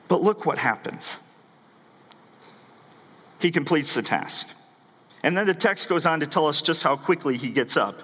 But 0.08 0.22
look 0.22 0.46
what 0.46 0.58
happens. 0.58 1.20
He 3.40 3.52
completes 3.52 3.94
the 3.94 4.02
task. 4.02 4.48
And 5.24 5.36
then 5.36 5.48
the 5.48 5.54
text 5.54 5.90
goes 5.90 6.06
on 6.06 6.20
to 6.22 6.28
tell 6.28 6.48
us 6.48 6.62
just 6.62 6.84
how 6.84 6.96
quickly 6.96 7.38
he 7.38 7.50
gets 7.50 7.76
up, 7.76 8.02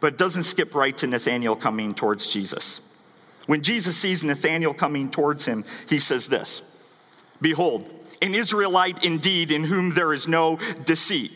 but 0.00 0.18
doesn't 0.18 0.44
skip 0.44 0.74
right 0.74 0.96
to 0.98 1.06
Nathanael 1.06 1.56
coming 1.56 1.94
towards 1.94 2.26
Jesus. 2.26 2.80
When 3.46 3.62
Jesus 3.62 3.96
sees 3.96 4.24
Nathanael 4.24 4.74
coming 4.74 5.10
towards 5.10 5.44
him, 5.46 5.64
he 5.88 5.98
says 5.98 6.28
this 6.28 6.62
Behold, 7.40 7.92
an 8.22 8.34
Israelite 8.34 9.04
indeed, 9.04 9.50
in 9.50 9.64
whom 9.64 9.94
there 9.94 10.12
is 10.12 10.28
no 10.28 10.58
deceit. 10.84 11.32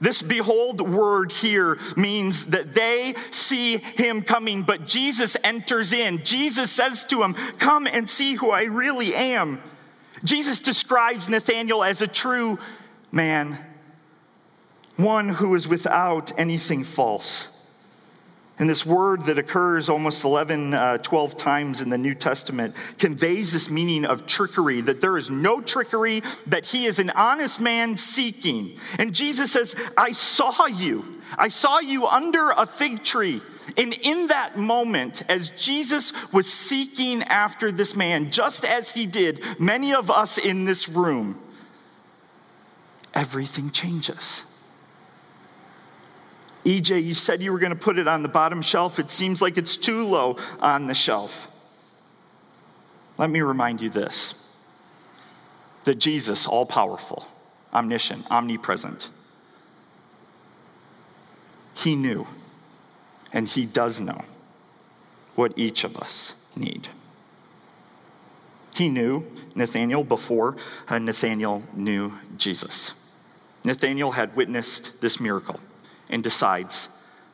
This 0.00 0.22
behold 0.22 0.80
word 0.80 1.32
here 1.32 1.78
means 1.96 2.46
that 2.46 2.74
they 2.74 3.14
see 3.30 3.78
him 3.78 4.22
coming, 4.22 4.62
but 4.62 4.86
Jesus 4.86 5.36
enters 5.42 5.92
in. 5.92 6.22
Jesus 6.24 6.70
says 6.70 7.04
to 7.06 7.22
him, 7.22 7.34
Come 7.58 7.86
and 7.86 8.08
see 8.08 8.34
who 8.34 8.50
I 8.50 8.64
really 8.64 9.14
am. 9.14 9.60
Jesus 10.24 10.60
describes 10.60 11.28
Nathanael 11.28 11.82
as 11.82 12.02
a 12.02 12.06
true 12.06 12.58
man, 13.10 13.58
one 14.96 15.28
who 15.28 15.54
is 15.54 15.68
without 15.68 16.38
anything 16.38 16.84
false. 16.84 17.48
And 18.58 18.68
this 18.68 18.84
word 18.84 19.26
that 19.26 19.38
occurs 19.38 19.88
almost 19.88 20.24
11, 20.24 20.74
uh, 20.74 20.98
12 20.98 21.36
times 21.36 21.80
in 21.80 21.90
the 21.90 21.98
New 21.98 22.14
Testament 22.14 22.74
conveys 22.98 23.52
this 23.52 23.70
meaning 23.70 24.04
of 24.04 24.26
trickery, 24.26 24.80
that 24.80 25.00
there 25.00 25.16
is 25.16 25.30
no 25.30 25.60
trickery, 25.60 26.22
that 26.46 26.66
he 26.66 26.86
is 26.86 26.98
an 26.98 27.10
honest 27.10 27.60
man 27.60 27.96
seeking. 27.96 28.76
And 28.98 29.14
Jesus 29.14 29.52
says, 29.52 29.76
I 29.96 30.10
saw 30.10 30.66
you. 30.66 31.20
I 31.36 31.48
saw 31.48 31.78
you 31.78 32.06
under 32.06 32.50
a 32.50 32.66
fig 32.66 33.04
tree. 33.04 33.40
And 33.76 33.92
in 33.92 34.28
that 34.28 34.58
moment, 34.58 35.22
as 35.28 35.50
Jesus 35.50 36.12
was 36.32 36.52
seeking 36.52 37.22
after 37.22 37.70
this 37.70 37.94
man, 37.94 38.30
just 38.32 38.64
as 38.64 38.90
he 38.90 39.06
did 39.06 39.40
many 39.60 39.94
of 39.94 40.10
us 40.10 40.36
in 40.36 40.64
this 40.64 40.88
room, 40.88 41.40
everything 43.14 43.70
changes. 43.70 44.44
EJ, 46.68 47.02
you 47.02 47.14
said 47.14 47.40
you 47.40 47.50
were 47.50 47.58
going 47.58 47.72
to 47.72 47.78
put 47.78 47.98
it 47.98 48.06
on 48.06 48.22
the 48.22 48.28
bottom 48.28 48.60
shelf. 48.60 48.98
It 48.98 49.08
seems 49.08 49.40
like 49.40 49.56
it's 49.56 49.78
too 49.78 50.04
low 50.04 50.36
on 50.60 50.86
the 50.86 50.92
shelf. 50.94 51.48
Let 53.16 53.30
me 53.30 53.40
remind 53.40 53.80
you 53.80 53.88
this 53.88 54.34
that 55.84 55.94
Jesus, 55.94 56.46
all 56.46 56.66
powerful, 56.66 57.26
omniscient, 57.72 58.26
omnipresent, 58.30 59.08
he 61.74 61.96
knew 61.96 62.26
and 63.32 63.48
he 63.48 63.64
does 63.64 63.98
know 63.98 64.20
what 65.36 65.54
each 65.56 65.84
of 65.84 65.96
us 65.96 66.34
need. 66.54 66.88
He 68.74 68.90
knew 68.90 69.24
Nathanael 69.54 70.04
before 70.04 70.56
uh, 70.86 70.98
Nathanael 70.98 71.62
knew 71.72 72.12
Jesus. 72.36 72.92
Nathanael 73.64 74.10
had 74.10 74.36
witnessed 74.36 75.00
this 75.00 75.18
miracle 75.18 75.60
and 76.10 76.22
decides 76.22 76.88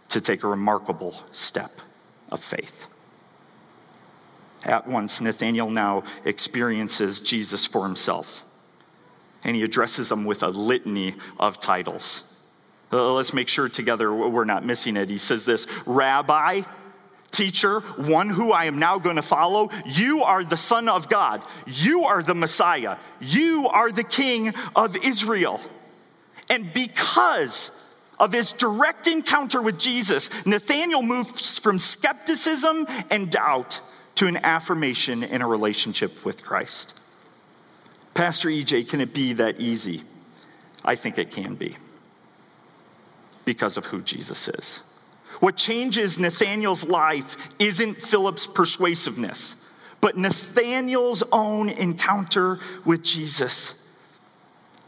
to 0.09 0.21
take 0.21 0.43
a 0.43 0.49
remarkable 0.49 1.15
step 1.33 1.81
of 2.31 2.43
faith. 2.43 2.87
At 4.65 4.87
once, 4.87 5.21
Nathanael 5.21 5.71
now 5.71 6.05
experiences 6.25 7.21
Jesus 7.21 7.67
for 7.67 7.85
himself, 7.85 8.43
and 9.43 9.55
he 9.55 9.63
addresses 9.63 10.11
him 10.11 10.25
with 10.25 10.43
a 10.43 10.49
litany 10.49 11.15
of 11.39 11.61
titles. 11.61 12.25
Uh, 12.93 13.13
let's 13.15 13.35
make 13.35 13.49
sure 13.49 13.69
together 13.69 14.15
we're 14.15 14.45
not 14.45 14.65
missing 14.65 14.97
it. 14.97 15.09
He 15.09 15.19
says 15.19 15.45
this 15.45 15.67
Rabbi, 15.85 16.63
teacher, 17.31 17.81
one 17.81 18.31
who 18.31 18.53
I 18.53 18.65
am 18.67 18.79
now 18.79 18.99
going 18.99 19.17
to 19.17 19.23
follow, 19.23 19.71
you 19.85 20.23
are 20.23 20.45
the 20.45 20.57
Son 20.57 20.89
of 20.89 21.09
God. 21.09 21.45
You 21.67 22.05
are 22.05 22.23
the 22.23 22.35
Messiah. 22.35 22.97
You 23.21 23.69
are 23.69 23.91
the 23.91 24.05
King 24.05 24.55
of 24.77 24.97
Israel. 24.97 25.61
And 26.49 26.73
because 26.73 27.71
of 28.18 28.33
his 28.33 28.53
direct 28.53 29.07
encounter 29.07 29.61
with 29.61 29.79
Jesus, 29.79 30.31
Nathanael 30.46 31.03
moves 31.03 31.59
from 31.59 31.79
skepticism 31.79 32.87
and 33.11 33.31
doubt 33.31 33.81
to 34.16 34.27
an 34.27 34.37
affirmation 34.38 35.22
in 35.22 35.42
a 35.42 35.48
relationship 35.48 36.24
with 36.24 36.44
Christ. 36.44 36.94
Pastor 38.14 38.48
EJ, 38.48 38.88
can 38.88 39.00
it 39.00 39.12
be 39.12 39.33
that 39.35 39.61
easy? 39.61 40.03
I 40.85 40.94
think 40.94 41.18
it 41.18 41.31
can 41.31 41.57
be 41.57 41.77
because 43.44 43.77
of 43.77 43.87
who 43.87 44.00
Jesus 44.03 44.48
is. 44.48 44.83
What 45.40 45.57
changes 45.57 46.18
Nathanael's 46.18 46.85
life 46.85 47.37
isn't 47.59 48.00
Philip's 48.00 48.46
persuasiveness, 48.46 49.57
but 50.00 50.16
Nathanael's 50.16 51.24
own 51.33 51.68
encounter 51.68 52.61
with 52.85 53.03
Jesus. 53.03 53.74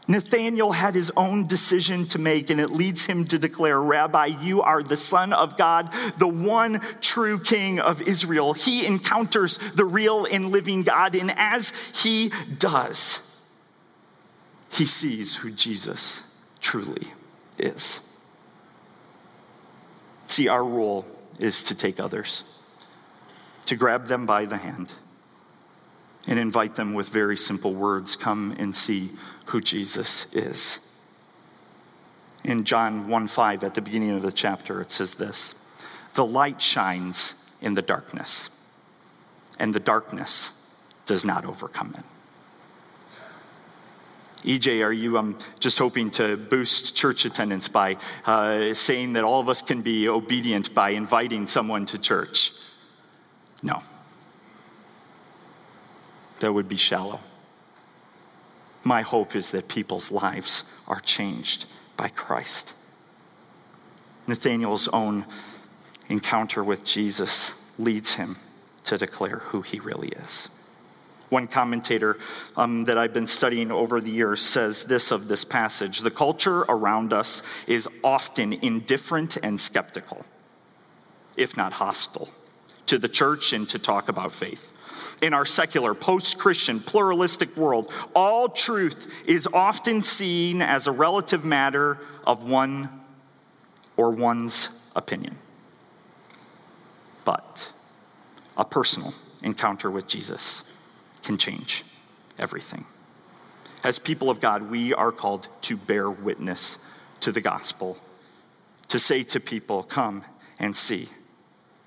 Nathanael 0.09 0.73
had 0.73 0.95
his 0.95 1.11
own 1.17 1.47
decision 1.47 2.07
to 2.09 2.19
make, 2.19 2.51
and 2.51 2.61
it 2.61 2.71
leads 2.71 3.05
him 3.05 3.27
to 3.27 3.39
declare, 3.39 3.81
Rabbi, 3.81 4.27
you 4.27 4.63
are 4.63 4.83
the 4.83 4.97
Son 4.97 5.33
of 5.33 5.57
God, 5.57 5.93
the 6.19 6.29
one 6.29 6.81
true 7.01 7.41
King 7.41 7.81
of 7.81 8.01
Israel. 8.03 8.53
He 8.53 8.87
encounters 8.87 9.59
the 9.75 9.85
real 9.85 10.25
and 10.25 10.51
living 10.51 10.83
God, 10.83 11.17
and 11.17 11.33
as 11.37 11.73
he 11.93 12.31
does, 12.59 13.21
he 14.71 14.87
sees 14.87 15.37
who 15.37 15.51
Jesus 15.51 16.23
truly 16.61 17.09
is. 17.59 18.01
See, 20.29 20.49
our 20.49 20.65
role 20.65 21.05
is 21.39 21.65
to 21.65 21.75
take 21.75 21.99
others, 21.99 22.45
to 23.67 23.75
grab 23.75 24.07
them 24.07 24.27
by 24.27 24.47
the 24.47 24.57
hand 24.57 24.93
and 26.27 26.39
invite 26.39 26.75
them 26.75 26.95
with 26.95 27.09
very 27.09 27.37
simple 27.37 27.75
words 27.75 28.17
come 28.17 28.55
and 28.59 28.75
see 28.75 29.11
who 29.47 29.61
Jesus 29.61 30.27
is. 30.33 30.81
In 32.45 32.65
John 32.65 33.09
1 33.09 33.29
5, 33.29 33.65
at 33.65 33.75
the 33.75 33.83
beginning 33.83 34.11
of 34.11 34.23
the 34.23 34.33
chapter, 34.33 34.81
it 34.81 34.91
says 34.91 35.15
this 35.15 35.55
The 36.15 36.27
light 36.27 36.61
shines 36.61 37.35
in 37.61 37.75
the 37.75 37.83
darkness, 37.83 38.49
and 39.59 39.75
the 39.75 39.81
darkness 39.81 40.53
does 41.07 41.25
not 41.25 41.45
overcome 41.45 41.95
it. 41.97 42.05
EJ, 44.45 44.85
are 44.85 44.93
you 44.93 45.19
um, 45.19 45.37
just 45.59 45.79
hoping 45.79 46.11
to 46.13 46.37
boost 46.37 46.95
church 46.95 47.25
attendance 47.25 47.67
by 47.67 47.97
uh, 48.27 48.75
saying 48.75 49.15
that 49.15 49.25
all 49.25 49.41
of 49.41 49.49
us 49.49 49.61
can 49.61 49.83
be 49.83 50.09
obedient 50.09 50.73
by 50.73 50.91
inviting 50.91 51.49
someone 51.49 51.85
to 51.87 51.99
church? 51.99 52.53
No 53.63 53.83
that 56.41 56.53
would 56.53 56.69
be 56.69 56.77
shallow. 56.77 57.21
My 58.85 59.03
hope 59.03 59.35
is 59.35 59.51
that 59.51 59.69
people's 59.69 60.13
lives 60.13 60.63
are 60.87 61.01
changed 61.01 61.67
by 61.97 62.09
Christ. 62.09 62.75
Nathanael's 64.27 64.89
own 64.89 65.25
encounter 66.09 66.63
with 66.63 66.85
Jesus 66.85 67.55
leads 67.79 68.15
him 68.15 68.37
to 68.85 68.97
declare 68.97 69.39
who 69.39 69.63
he 69.63 69.81
really 69.81 70.09
is. 70.09 70.49
One 71.29 71.49
commentator 71.49 72.19
um, 72.57 72.85
that 72.85 72.97
I've 72.97 73.13
been 73.13 73.27
studying 73.27 73.73
over 73.73 74.01
the 74.01 74.13
years 74.13 74.41
says 74.41 74.85
this 74.85 75.11
of 75.11 75.27
this 75.27 75.45
passage 75.45 76.01
The 76.01 76.11
culture 76.11 76.61
around 76.61 77.13
us 77.13 77.43
is 77.67 77.89
often 78.05 78.53
indifferent 78.53 79.37
and 79.43 79.61
skeptical, 79.61 80.25
if 81.37 81.57
not 81.57 81.75
hostile, 81.75 82.31
to 82.87 82.99
the 82.99 83.09
church 83.09 83.53
and 83.53 83.69
to 83.71 83.81
talk 83.81 84.09
about 84.09 84.31
faith 84.31 84.71
in 85.21 85.35
our 85.35 85.45
secular, 85.45 85.95
post 85.95 86.39
Christian, 86.39 86.81
pluralistic 86.81 87.57
world, 87.57 87.91
all 88.15 88.49
truth 88.49 89.07
is 89.27 89.49
often 89.53 90.03
seen 90.03 90.63
as 90.63 90.87
a 90.87 90.93
relative 90.93 91.45
matter 91.45 91.99
of 92.27 92.49
one 92.49 92.89
or 93.97 94.11
one's 94.11 94.69
opinion. 94.95 95.39
But 97.25 97.71
a 98.57 98.65
personal 98.65 99.15
encounter 99.43 99.91
with 99.91 100.07
Jesus 100.07 100.63
can 101.23 101.39
change 101.39 101.85
everything. 102.39 102.85
As 103.85 103.99
people 103.99 104.31
of 104.31 104.41
God, 104.41 104.71
we 104.71 104.95
are 104.95 105.13
called 105.13 105.49
to 105.63 105.77
bear 105.77 106.11
witness 106.11 106.79
to 107.21 107.33
the 107.33 107.41
gospel, 107.41 107.99
to 108.89 108.99
say 108.99 109.23
to 109.25 109.41
people, 109.41 109.83
Come 109.83 110.25
and 110.59 110.77
see. 110.77 111.09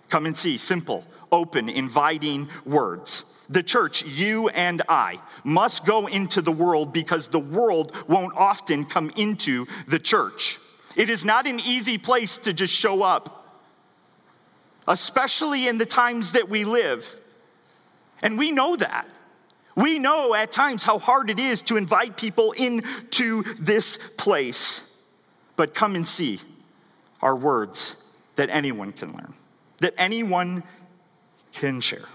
Come 0.10 0.26
and 0.26 0.38
see. 0.38 0.58
Simple, 0.58 1.06
open, 1.32 1.70
inviting 1.70 2.50
words. 2.66 3.24
The 3.50 3.64
church, 3.64 4.04
you 4.06 4.50
and 4.50 4.82
I, 4.90 5.20
must 5.44 5.86
go 5.86 6.08
into 6.08 6.42
the 6.42 6.52
world 6.52 6.94
because 6.94 7.30
the 7.30 7.40
world 7.40 7.96
won't 8.08 8.36
often 8.36 8.86
come 8.86 9.12
into 9.16 9.66
the 9.88 9.98
church. 10.00 10.60
It 10.96 11.10
is 11.10 11.26
not 11.26 11.48
an 11.48 11.60
easy 11.60 11.98
place 11.98 12.38
to 12.40 12.54
just 12.54 12.74
show 12.74 13.02
up, 13.02 13.64
especially 14.88 15.68
in 15.68 15.78
the 15.78 15.86
times 15.86 16.34
that 16.34 16.50
we 16.50 16.64
live. 16.64 17.20
And 18.22 18.38
we 18.38 18.52
know 18.52 18.76
that. 18.76 19.08
We 19.76 19.98
know 19.98 20.36
at 20.36 20.52
times 20.52 20.84
how 20.84 21.00
hard 21.00 21.30
it 21.30 21.40
is 21.40 21.62
to 21.64 21.78
invite 21.78 22.18
people 22.18 22.52
into 22.52 23.44
this 23.60 23.98
place. 24.18 24.84
but 25.60 25.76
come 25.76 25.96
and 25.96 26.08
see 26.08 26.40
our 27.22 27.36
words 27.36 27.98
that 28.38 28.50
anyone 28.50 28.94
can 28.94 29.12
learn, 29.12 29.34
that 29.80 29.94
anyone 29.98 30.64
can 31.54 31.82
share. 31.82 32.06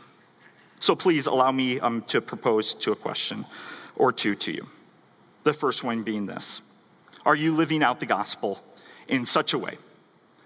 So 0.80 0.94
please 0.94 1.26
allow 1.26 1.50
me 1.50 1.80
um, 1.80 2.02
to 2.08 2.20
propose 2.20 2.74
to 2.74 2.92
a 2.92 2.96
question 2.96 3.46
or 3.96 4.12
two 4.12 4.34
to 4.34 4.52
you. 4.52 4.66
The 5.44 5.52
first 5.52 5.84
one 5.84 6.02
being 6.02 6.26
this 6.26 6.62
Are 7.24 7.34
you 7.34 7.52
living 7.52 7.82
out 7.82 8.00
the 8.00 8.06
gospel 8.06 8.62
in 9.08 9.26
such 9.26 9.54
a 9.54 9.58
way 9.58 9.76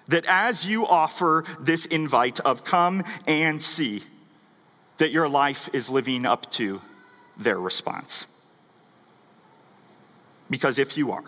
that 0.09 0.24
as 0.26 0.64
you 0.64 0.87
offer 0.87 1.44
this 1.61 1.87
invite 1.87 2.40
of 2.40 2.64
come 2.64 3.04
and 3.26 3.62
see, 3.62 4.02
that 4.98 5.11
your 5.11 5.28
life 5.28 5.68
is 5.72 5.90
living 5.90 6.24
up 6.24 6.50
to 6.52 6.81
their 7.37 7.61
response? 7.61 8.26
Because 10.50 10.78
if 10.78 10.96
you 10.96 11.12
are, 11.12 11.24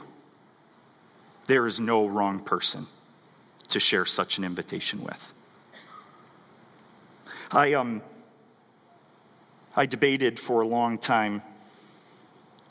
there 1.47 1.67
is 1.67 1.79
no 1.79 2.07
wrong 2.07 2.41
person 2.41 2.87
to 3.69 3.79
share 3.81 4.07
such 4.07 4.39
an 4.39 4.45
invitation 4.45 5.03
with. 5.03 5.33
I, 7.53 7.75
um, 7.75 8.03
I 9.75 9.87
debated 9.87 10.39
for 10.39 10.61
a 10.61 10.67
long 10.67 10.99
time 10.99 11.43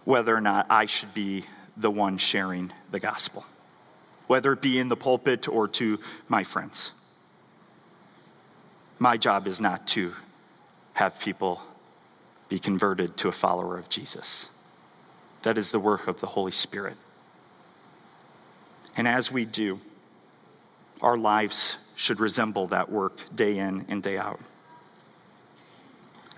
whether 0.06 0.34
or 0.34 0.40
not 0.40 0.68
I 0.70 0.86
should 0.86 1.14
be 1.14 1.44
the 1.76 1.92
one 1.92 2.18
sharing 2.18 2.72
the 2.92 3.00
gospel, 3.00 3.46
whether 4.28 4.54
it 4.54 4.62
be 4.62 4.80
in 4.80 4.88
the 4.88 4.96
pulpit 4.96 5.50
or 5.50 5.68
to 5.68 6.00
my 6.30 6.44
friends. 6.46 6.94
My 9.00 9.18
job 9.18 9.48
is 9.48 9.60
not 9.60 9.86
to 9.90 10.14
have 10.94 11.20
people 11.20 11.62
be 12.48 12.58
converted 12.58 13.18
to 13.18 13.28
a 13.28 13.34
follower 13.34 13.78
of 13.78 13.90
Jesus. 13.90 14.50
That 15.44 15.58
is 15.58 15.72
the 15.72 15.80
work 15.80 16.08
of 16.08 16.22
the 16.22 16.28
Holy 16.28 16.52
Spirit. 16.52 16.98
And 18.98 19.08
as 19.08 19.32
we 19.32 19.46
do, 19.46 19.80
our 21.02 21.18
lives 21.18 21.78
should 21.96 22.20
resemble 22.20 22.68
that 22.68 22.90
work 22.90 23.20
day 23.36 23.58
in 23.58 23.86
and 23.90 24.02
day 24.02 24.18
out. 24.18 24.40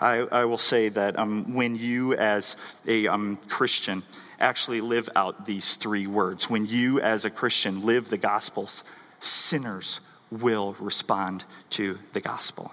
I, 0.02 0.18
I 0.32 0.46
will 0.46 0.58
say 0.58 0.90
that 0.90 1.18
um, 1.18 1.54
when 1.54 1.76
you, 1.76 2.16
as 2.16 2.58
a 2.88 3.08
um, 3.08 3.38
Christian, 3.48 4.02
actually 4.40 4.82
live 4.82 5.08
out 5.16 5.46
these 5.46 5.76
three 5.76 6.08
words, 6.08 6.50
when 6.50 6.66
you, 6.66 7.00
as 7.00 7.24
a 7.24 7.30
Christian, 7.30 7.86
live 7.86 8.10
the 8.10 8.18
Gospels, 8.18 8.84
sinners 9.20 10.00
will 10.32 10.76
respond 10.80 11.44
to 11.72 12.00
the 12.14 12.22
gospel. 12.22 12.72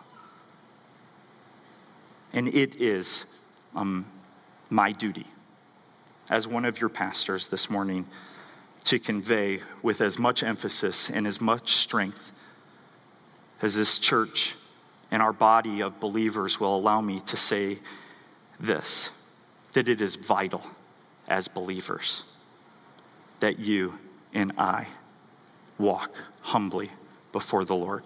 And 2.32 2.48
it 2.48 2.76
is 2.76 3.26
um, 3.74 4.06
my 4.70 4.92
duty 4.92 5.26
as 6.30 6.46
one 6.46 6.64
of 6.64 6.80
your 6.80 6.88
pastors 6.88 7.48
this 7.48 7.68
morning 7.68 8.06
to 8.84 8.98
convey 8.98 9.60
with 9.82 10.00
as 10.00 10.18
much 10.18 10.42
emphasis 10.42 11.10
and 11.10 11.26
as 11.26 11.40
much 11.40 11.74
strength 11.76 12.32
as 13.60 13.74
this 13.74 13.98
church 13.98 14.54
and 15.10 15.22
our 15.22 15.32
body 15.32 15.80
of 15.80 16.00
believers 16.00 16.60
will 16.60 16.76
allow 16.76 17.00
me 17.00 17.20
to 17.20 17.36
say 17.36 17.78
this 18.60 19.10
that 19.72 19.88
it 19.88 20.00
is 20.00 20.16
vital 20.16 20.62
as 21.28 21.46
believers 21.46 22.24
that 23.40 23.58
you 23.58 23.98
and 24.32 24.52
I 24.58 24.86
walk 25.78 26.10
humbly 26.40 26.90
before 27.32 27.64
the 27.64 27.76
Lord 27.76 28.04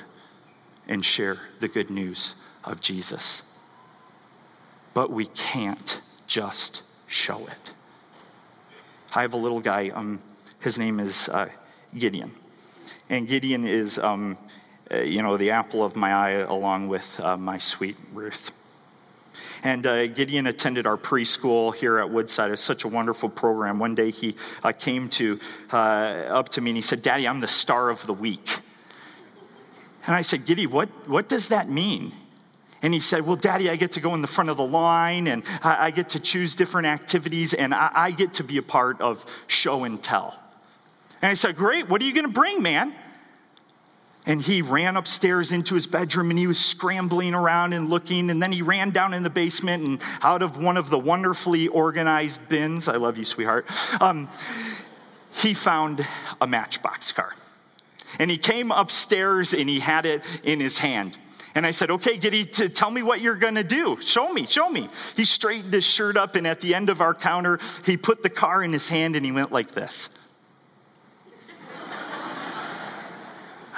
and 0.88 1.04
share 1.04 1.38
the 1.60 1.68
good 1.68 1.90
news 1.90 2.34
of 2.64 2.80
Jesus. 2.80 3.42
But 4.94 5.10
we 5.10 5.26
can't 5.26 6.00
just 6.26 6.82
show 7.06 7.46
it. 7.46 7.72
I 9.14 9.22
have 9.22 9.34
a 9.34 9.38
little 9.38 9.60
guy, 9.60 9.90
um, 9.90 10.20
his 10.60 10.78
name 10.78 11.00
is 11.00 11.28
uh, 11.28 11.48
Gideon. 11.96 12.32
And 13.08 13.28
Gideon 13.28 13.66
is 13.66 13.98
um, 13.98 14.36
uh, 14.92 14.98
you 14.98 15.22
know, 15.22 15.36
the 15.36 15.50
apple 15.50 15.84
of 15.84 15.96
my 15.96 16.12
eye 16.12 16.30
along 16.30 16.88
with 16.88 17.20
uh, 17.20 17.36
my 17.36 17.58
sweet 17.58 17.96
Ruth. 18.12 18.52
And 19.64 19.86
uh, 19.86 20.08
Gideon 20.08 20.46
attended 20.48 20.86
our 20.86 20.96
preschool 20.96 21.74
here 21.74 21.98
at 21.98 22.10
Woodside. 22.10 22.50
It's 22.50 22.60
such 22.60 22.84
a 22.84 22.88
wonderful 22.88 23.28
program. 23.28 23.78
One 23.78 23.94
day 23.94 24.10
he 24.10 24.34
uh, 24.64 24.72
came 24.72 25.08
to 25.10 25.38
uh, 25.72 25.76
up 25.76 26.48
to 26.50 26.60
me 26.60 26.72
and 26.72 26.76
he 26.76 26.82
said, 26.82 27.00
"Daddy, 27.00 27.28
I'm 27.28 27.40
the 27.40 27.48
star 27.48 27.88
of 27.88 28.04
the 28.06 28.12
week." 28.12 28.58
And 30.04 30.16
I 30.16 30.22
said, 30.22 30.46
"Giddy, 30.46 30.66
what 30.66 30.88
what 31.08 31.28
does 31.28 31.48
that 31.48 31.70
mean?" 31.70 32.12
And 32.82 32.92
he 32.92 32.98
said, 32.98 33.24
Well, 33.24 33.36
Daddy, 33.36 33.70
I 33.70 33.76
get 33.76 33.92
to 33.92 34.00
go 34.00 34.12
in 34.14 34.22
the 34.22 34.28
front 34.28 34.50
of 34.50 34.56
the 34.56 34.66
line 34.66 35.28
and 35.28 35.44
I, 35.62 35.86
I 35.86 35.90
get 35.92 36.10
to 36.10 36.20
choose 36.20 36.56
different 36.56 36.88
activities 36.88 37.54
and 37.54 37.72
I, 37.72 37.90
I, 37.94 38.10
get 38.10 38.34
to 38.34 38.44
be 38.44 38.56
a 38.56 38.62
part 38.62 39.00
of 39.00 39.24
show 39.46 39.84
and 39.84 40.02
tell. 40.02 40.36
And 41.22 41.30
I 41.30 41.34
said, 41.34 41.54
Great, 41.54 41.88
what 41.88 42.02
are 42.02 42.04
you 42.04 42.12
going 42.12 42.26
to 42.26 42.32
bring, 42.32 42.60
man? 42.60 42.92
And 44.24 44.40
he 44.40 44.62
ran 44.62 44.96
upstairs 44.96 45.50
into 45.50 45.74
his 45.74 45.88
bedroom 45.88 46.30
and 46.30 46.38
he 46.38 46.46
was 46.46 46.58
scrambling 46.58 47.34
around 47.34 47.72
and 47.72 47.90
looking. 47.90 48.30
And 48.30 48.40
then 48.40 48.52
he 48.52 48.62
ran 48.62 48.90
down 48.90 49.14
in 49.14 49.24
the 49.24 49.30
basement 49.30 49.84
and 49.84 50.00
out 50.22 50.42
of 50.42 50.56
one 50.56 50.76
of 50.76 50.90
the 50.90 50.98
wonderfully 50.98 51.66
organized 51.66 52.48
bins, 52.48 52.86
I 52.86 52.96
love 52.96 53.18
you, 53.18 53.24
sweetheart, 53.24 53.66
um, 54.00 54.28
he 55.32 55.54
found 55.54 56.06
a 56.40 56.46
matchbox 56.46 57.10
car. 57.10 57.32
And 58.18 58.30
he 58.30 58.38
came 58.38 58.70
upstairs 58.70 59.52
and 59.54 59.68
he 59.68 59.80
had 59.80 60.06
it 60.06 60.22
in 60.44 60.60
his 60.60 60.78
hand. 60.78 61.18
And 61.54 61.66
I 61.66 61.70
said, 61.70 61.90
okay, 61.90 62.16
Giddy, 62.16 62.44
to 62.46 62.68
tell 62.68 62.90
me 62.90 63.02
what 63.02 63.20
you're 63.20 63.34
gonna 63.34 63.64
do. 63.64 63.98
Show 64.00 64.32
me, 64.32 64.46
show 64.46 64.68
me. 64.68 64.88
He 65.16 65.24
straightened 65.24 65.74
his 65.74 65.84
shirt 65.84 66.16
up, 66.16 66.34
and 66.34 66.46
at 66.46 66.62
the 66.62 66.74
end 66.74 66.88
of 66.88 67.00
our 67.00 67.14
counter, 67.14 67.58
he 67.84 67.96
put 67.96 68.22
the 68.22 68.30
car 68.30 68.62
in 68.62 68.72
his 68.72 68.88
hand 68.88 69.16
and 69.16 69.24
he 69.24 69.32
went 69.32 69.52
like 69.52 69.72
this. 69.72 70.08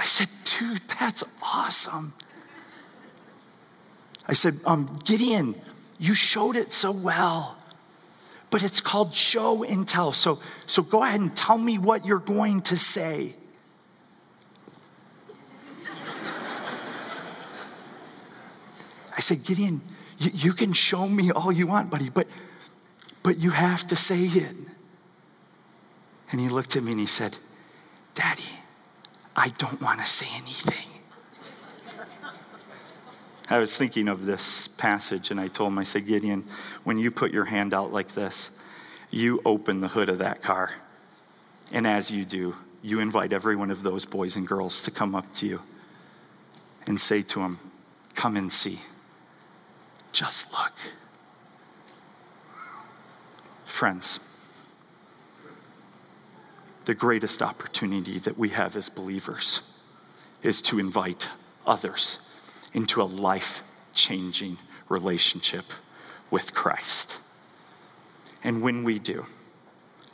I 0.04 0.06
said, 0.06 0.28
dude, 0.44 0.82
that's 1.00 1.24
awesome. 1.42 2.12
I 4.28 4.34
said, 4.34 4.60
um, 4.66 4.98
Gideon, 5.02 5.54
you 5.98 6.12
showed 6.12 6.56
it 6.56 6.74
so 6.74 6.92
well, 6.92 7.56
but 8.50 8.62
it's 8.62 8.82
called 8.82 9.14
show 9.14 9.64
and 9.64 9.88
tell. 9.88 10.12
So, 10.12 10.40
so 10.66 10.82
go 10.82 11.02
ahead 11.02 11.20
and 11.20 11.34
tell 11.34 11.56
me 11.56 11.78
what 11.78 12.04
you're 12.04 12.18
going 12.18 12.60
to 12.62 12.76
say. 12.76 13.34
I 19.16 19.20
said, 19.20 19.42
Gideon, 19.42 19.80
you, 20.18 20.32
you 20.34 20.52
can 20.52 20.74
show 20.74 21.08
me 21.08 21.30
all 21.30 21.50
you 21.50 21.66
want, 21.66 21.88
buddy, 21.88 22.10
but, 22.10 22.26
but 23.22 23.38
you 23.38 23.52
have 23.52 23.86
to 23.86 23.96
say 23.96 24.20
it. 24.20 24.54
And 26.30 26.42
he 26.42 26.50
looked 26.50 26.76
at 26.76 26.82
me 26.82 26.90
and 26.90 27.00
he 27.00 27.06
said, 27.06 27.38
Daddy, 28.12 28.42
I 29.36 29.48
don't 29.58 29.80
want 29.80 30.00
to 30.00 30.06
say 30.06 30.28
anything. 30.36 30.88
I 33.50 33.58
was 33.58 33.76
thinking 33.76 34.08
of 34.08 34.24
this 34.24 34.68
passage 34.68 35.30
and 35.30 35.38
I 35.38 35.48
told 35.48 35.72
him, 35.72 35.78
I 35.78 35.82
said, 35.82 36.06
Gideon, 36.06 36.46
when 36.84 36.98
you 36.98 37.10
put 37.10 37.30
your 37.32 37.44
hand 37.44 37.74
out 37.74 37.92
like 37.92 38.14
this, 38.14 38.50
you 39.10 39.42
open 39.44 39.80
the 39.80 39.88
hood 39.88 40.08
of 40.08 40.18
that 40.18 40.42
car. 40.42 40.70
And 41.70 41.86
as 41.86 42.10
you 42.10 42.24
do, 42.24 42.56
you 42.82 43.00
invite 43.00 43.32
every 43.32 43.56
one 43.56 43.70
of 43.70 43.82
those 43.82 44.04
boys 44.04 44.36
and 44.36 44.46
girls 44.46 44.82
to 44.82 44.90
come 44.90 45.14
up 45.14 45.32
to 45.34 45.46
you 45.46 45.62
and 46.86 47.00
say 47.00 47.22
to 47.22 47.40
them, 47.40 47.58
Come 48.14 48.36
and 48.36 48.52
see. 48.52 48.80
Just 50.12 50.50
look. 50.52 50.72
Friends, 53.66 54.20
the 56.84 56.94
greatest 56.94 57.42
opportunity 57.42 58.18
that 58.18 58.38
we 58.38 58.50
have 58.50 58.76
as 58.76 58.88
believers 58.88 59.62
is 60.42 60.60
to 60.62 60.78
invite 60.78 61.28
others 61.66 62.18
into 62.72 63.00
a 63.00 63.04
life 63.04 63.62
changing 63.94 64.58
relationship 64.88 65.64
with 66.30 66.52
Christ. 66.52 67.20
And 68.42 68.60
when 68.60 68.84
we 68.84 68.98
do, 68.98 69.24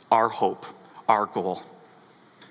our 0.09 0.29
hope, 0.29 0.65
our 1.07 1.25
goal, 1.25 1.63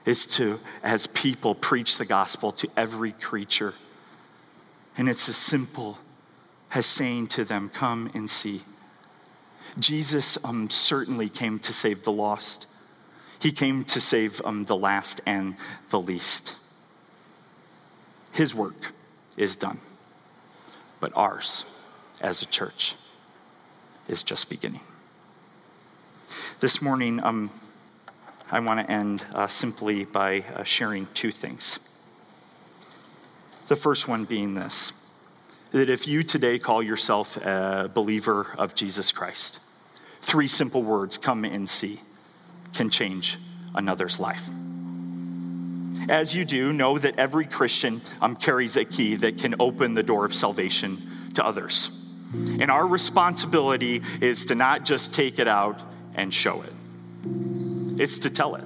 is 0.04 0.26
to, 0.26 0.60
as 0.82 1.06
people, 1.06 1.54
preach 1.54 1.96
the 1.96 2.04
gospel 2.04 2.52
to 2.52 2.68
every 2.76 3.12
creature. 3.12 3.74
And 4.96 5.08
it's 5.08 5.28
as 5.28 5.36
simple 5.36 5.98
as 6.74 6.86
saying 6.86 7.28
to 7.28 7.44
them, 7.44 7.68
Come 7.68 8.10
and 8.14 8.28
see. 8.28 8.62
Jesus 9.78 10.36
um, 10.42 10.68
certainly 10.68 11.28
came 11.28 11.58
to 11.60 11.72
save 11.72 12.02
the 12.02 12.12
lost. 12.12 12.66
He 13.40 13.52
came 13.52 13.84
to 13.84 14.00
save 14.02 14.42
um, 14.44 14.66
the 14.66 14.76
last 14.76 15.22
and 15.24 15.56
the 15.88 15.98
least. 15.98 16.56
His 18.32 18.54
work 18.54 18.92
is 19.36 19.56
done, 19.56 19.80
but 21.00 21.10
ours 21.16 21.64
as 22.20 22.42
a 22.42 22.46
church 22.46 22.96
is 24.08 24.22
just 24.22 24.50
beginning. 24.50 24.82
This 26.60 26.82
morning, 26.82 27.22
um, 27.24 27.50
I 28.50 28.60
want 28.60 28.86
to 28.86 28.92
end 28.92 29.24
uh, 29.32 29.46
simply 29.46 30.04
by 30.04 30.40
uh, 30.54 30.62
sharing 30.64 31.08
two 31.14 31.32
things. 31.32 31.78
The 33.68 33.76
first 33.76 34.06
one 34.06 34.24
being 34.24 34.54
this 34.54 34.92
that 35.70 35.88
if 35.88 36.06
you 36.06 36.24
today 36.24 36.58
call 36.58 36.82
yourself 36.82 37.36
a 37.36 37.88
believer 37.94 38.48
of 38.58 38.74
Jesus 38.74 39.12
Christ, 39.12 39.60
three 40.20 40.48
simple 40.48 40.82
words 40.82 41.16
come 41.16 41.44
and 41.44 41.70
see 41.70 42.00
can 42.72 42.90
change 42.90 43.38
another's 43.74 44.18
life. 44.18 44.48
As 46.08 46.34
you 46.34 46.44
do, 46.44 46.72
know 46.72 46.98
that 46.98 47.18
every 47.18 47.46
Christian 47.46 48.00
um, 48.20 48.34
carries 48.34 48.76
a 48.76 48.84
key 48.84 49.16
that 49.16 49.38
can 49.38 49.54
open 49.60 49.94
the 49.94 50.02
door 50.02 50.24
of 50.24 50.34
salvation 50.34 51.30
to 51.34 51.44
others. 51.44 51.90
And 52.32 52.70
our 52.70 52.86
responsibility 52.86 54.02
is 54.20 54.46
to 54.46 54.54
not 54.54 54.84
just 54.84 55.12
take 55.12 55.38
it 55.38 55.48
out 55.48 55.80
and 56.14 56.32
show 56.32 56.62
it, 56.62 56.72
it's 58.00 58.20
to 58.20 58.30
tell 58.30 58.54
it. 58.54 58.64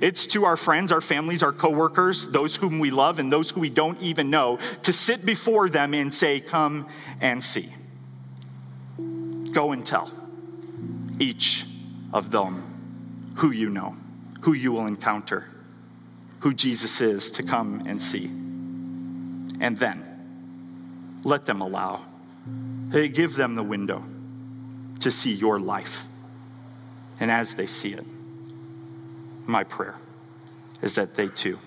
It's 0.00 0.28
to 0.28 0.44
our 0.44 0.56
friends, 0.56 0.92
our 0.92 1.00
families, 1.00 1.42
our 1.42 1.52
coworkers, 1.52 2.28
those 2.28 2.54
whom 2.54 2.78
we 2.78 2.90
love 2.90 3.18
and 3.18 3.32
those 3.32 3.50
who 3.50 3.60
we 3.60 3.68
don't 3.68 4.00
even 4.00 4.30
know, 4.30 4.60
to 4.82 4.92
sit 4.92 5.26
before 5.26 5.68
them 5.68 5.92
and 5.92 6.14
say, 6.14 6.40
Come 6.40 6.86
and 7.20 7.42
see. 7.42 7.68
Go 9.52 9.72
and 9.72 9.84
tell 9.84 10.12
each 11.18 11.64
of 12.12 12.30
them 12.30 13.32
who 13.36 13.50
you 13.50 13.68
know, 13.68 13.96
who 14.42 14.52
you 14.52 14.72
will 14.72 14.86
encounter, 14.86 15.46
who 16.40 16.54
Jesus 16.54 17.00
is 17.00 17.30
to 17.32 17.42
come 17.42 17.82
and 17.86 18.02
see. 18.02 18.26
And 19.60 19.78
then 19.78 21.20
let 21.24 21.46
them 21.46 21.60
allow, 21.60 22.04
give 22.90 23.34
them 23.34 23.54
the 23.54 23.62
window 23.62 24.04
to 25.00 25.10
see 25.10 25.32
your 25.32 25.60
life. 25.60 26.04
And 27.20 27.30
as 27.30 27.54
they 27.54 27.66
see 27.66 27.92
it, 27.92 28.04
my 29.46 29.64
prayer 29.64 29.96
is 30.82 30.94
that 30.94 31.14
they 31.14 31.28
too 31.28 31.58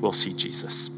will 0.00 0.12
see 0.12 0.32
Jesus. 0.32 0.90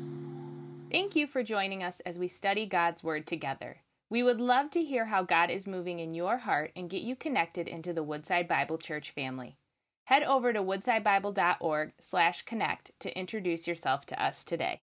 Thank 0.91 1.17
you 1.17 1.27
for 1.27 1.43
joining 1.43 1.83
us 1.83 2.01
as 2.07 2.19
we 2.19 2.29
study 2.29 2.65
God's 2.65 3.05
Word 3.05 3.27
together. 3.27 3.79
We 4.11 4.23
would 4.23 4.41
love 4.41 4.71
to 4.71 4.83
hear 4.83 5.05
how 5.07 5.23
God 5.23 5.51
is 5.51 5.67
moving 5.67 6.01
in 6.01 6.15
your 6.15 6.39
heart 6.39 6.73
and 6.75 6.89
get 6.89 7.03
you 7.03 7.15
connected 7.15 7.69
into 7.69 7.93
the 7.93 8.03
Woodside 8.03 8.49
Bible 8.49 8.79
Church 8.79 9.11
family. 9.11 9.59
Head 10.05 10.23
over 10.23 10.55
to 10.55 10.63
woodsidebible.org/connect 10.63 12.91
to 13.01 13.19
introduce 13.19 13.69
yourself 13.69 14.07
to 14.07 14.23
us 14.23 14.45
today. 14.45 14.81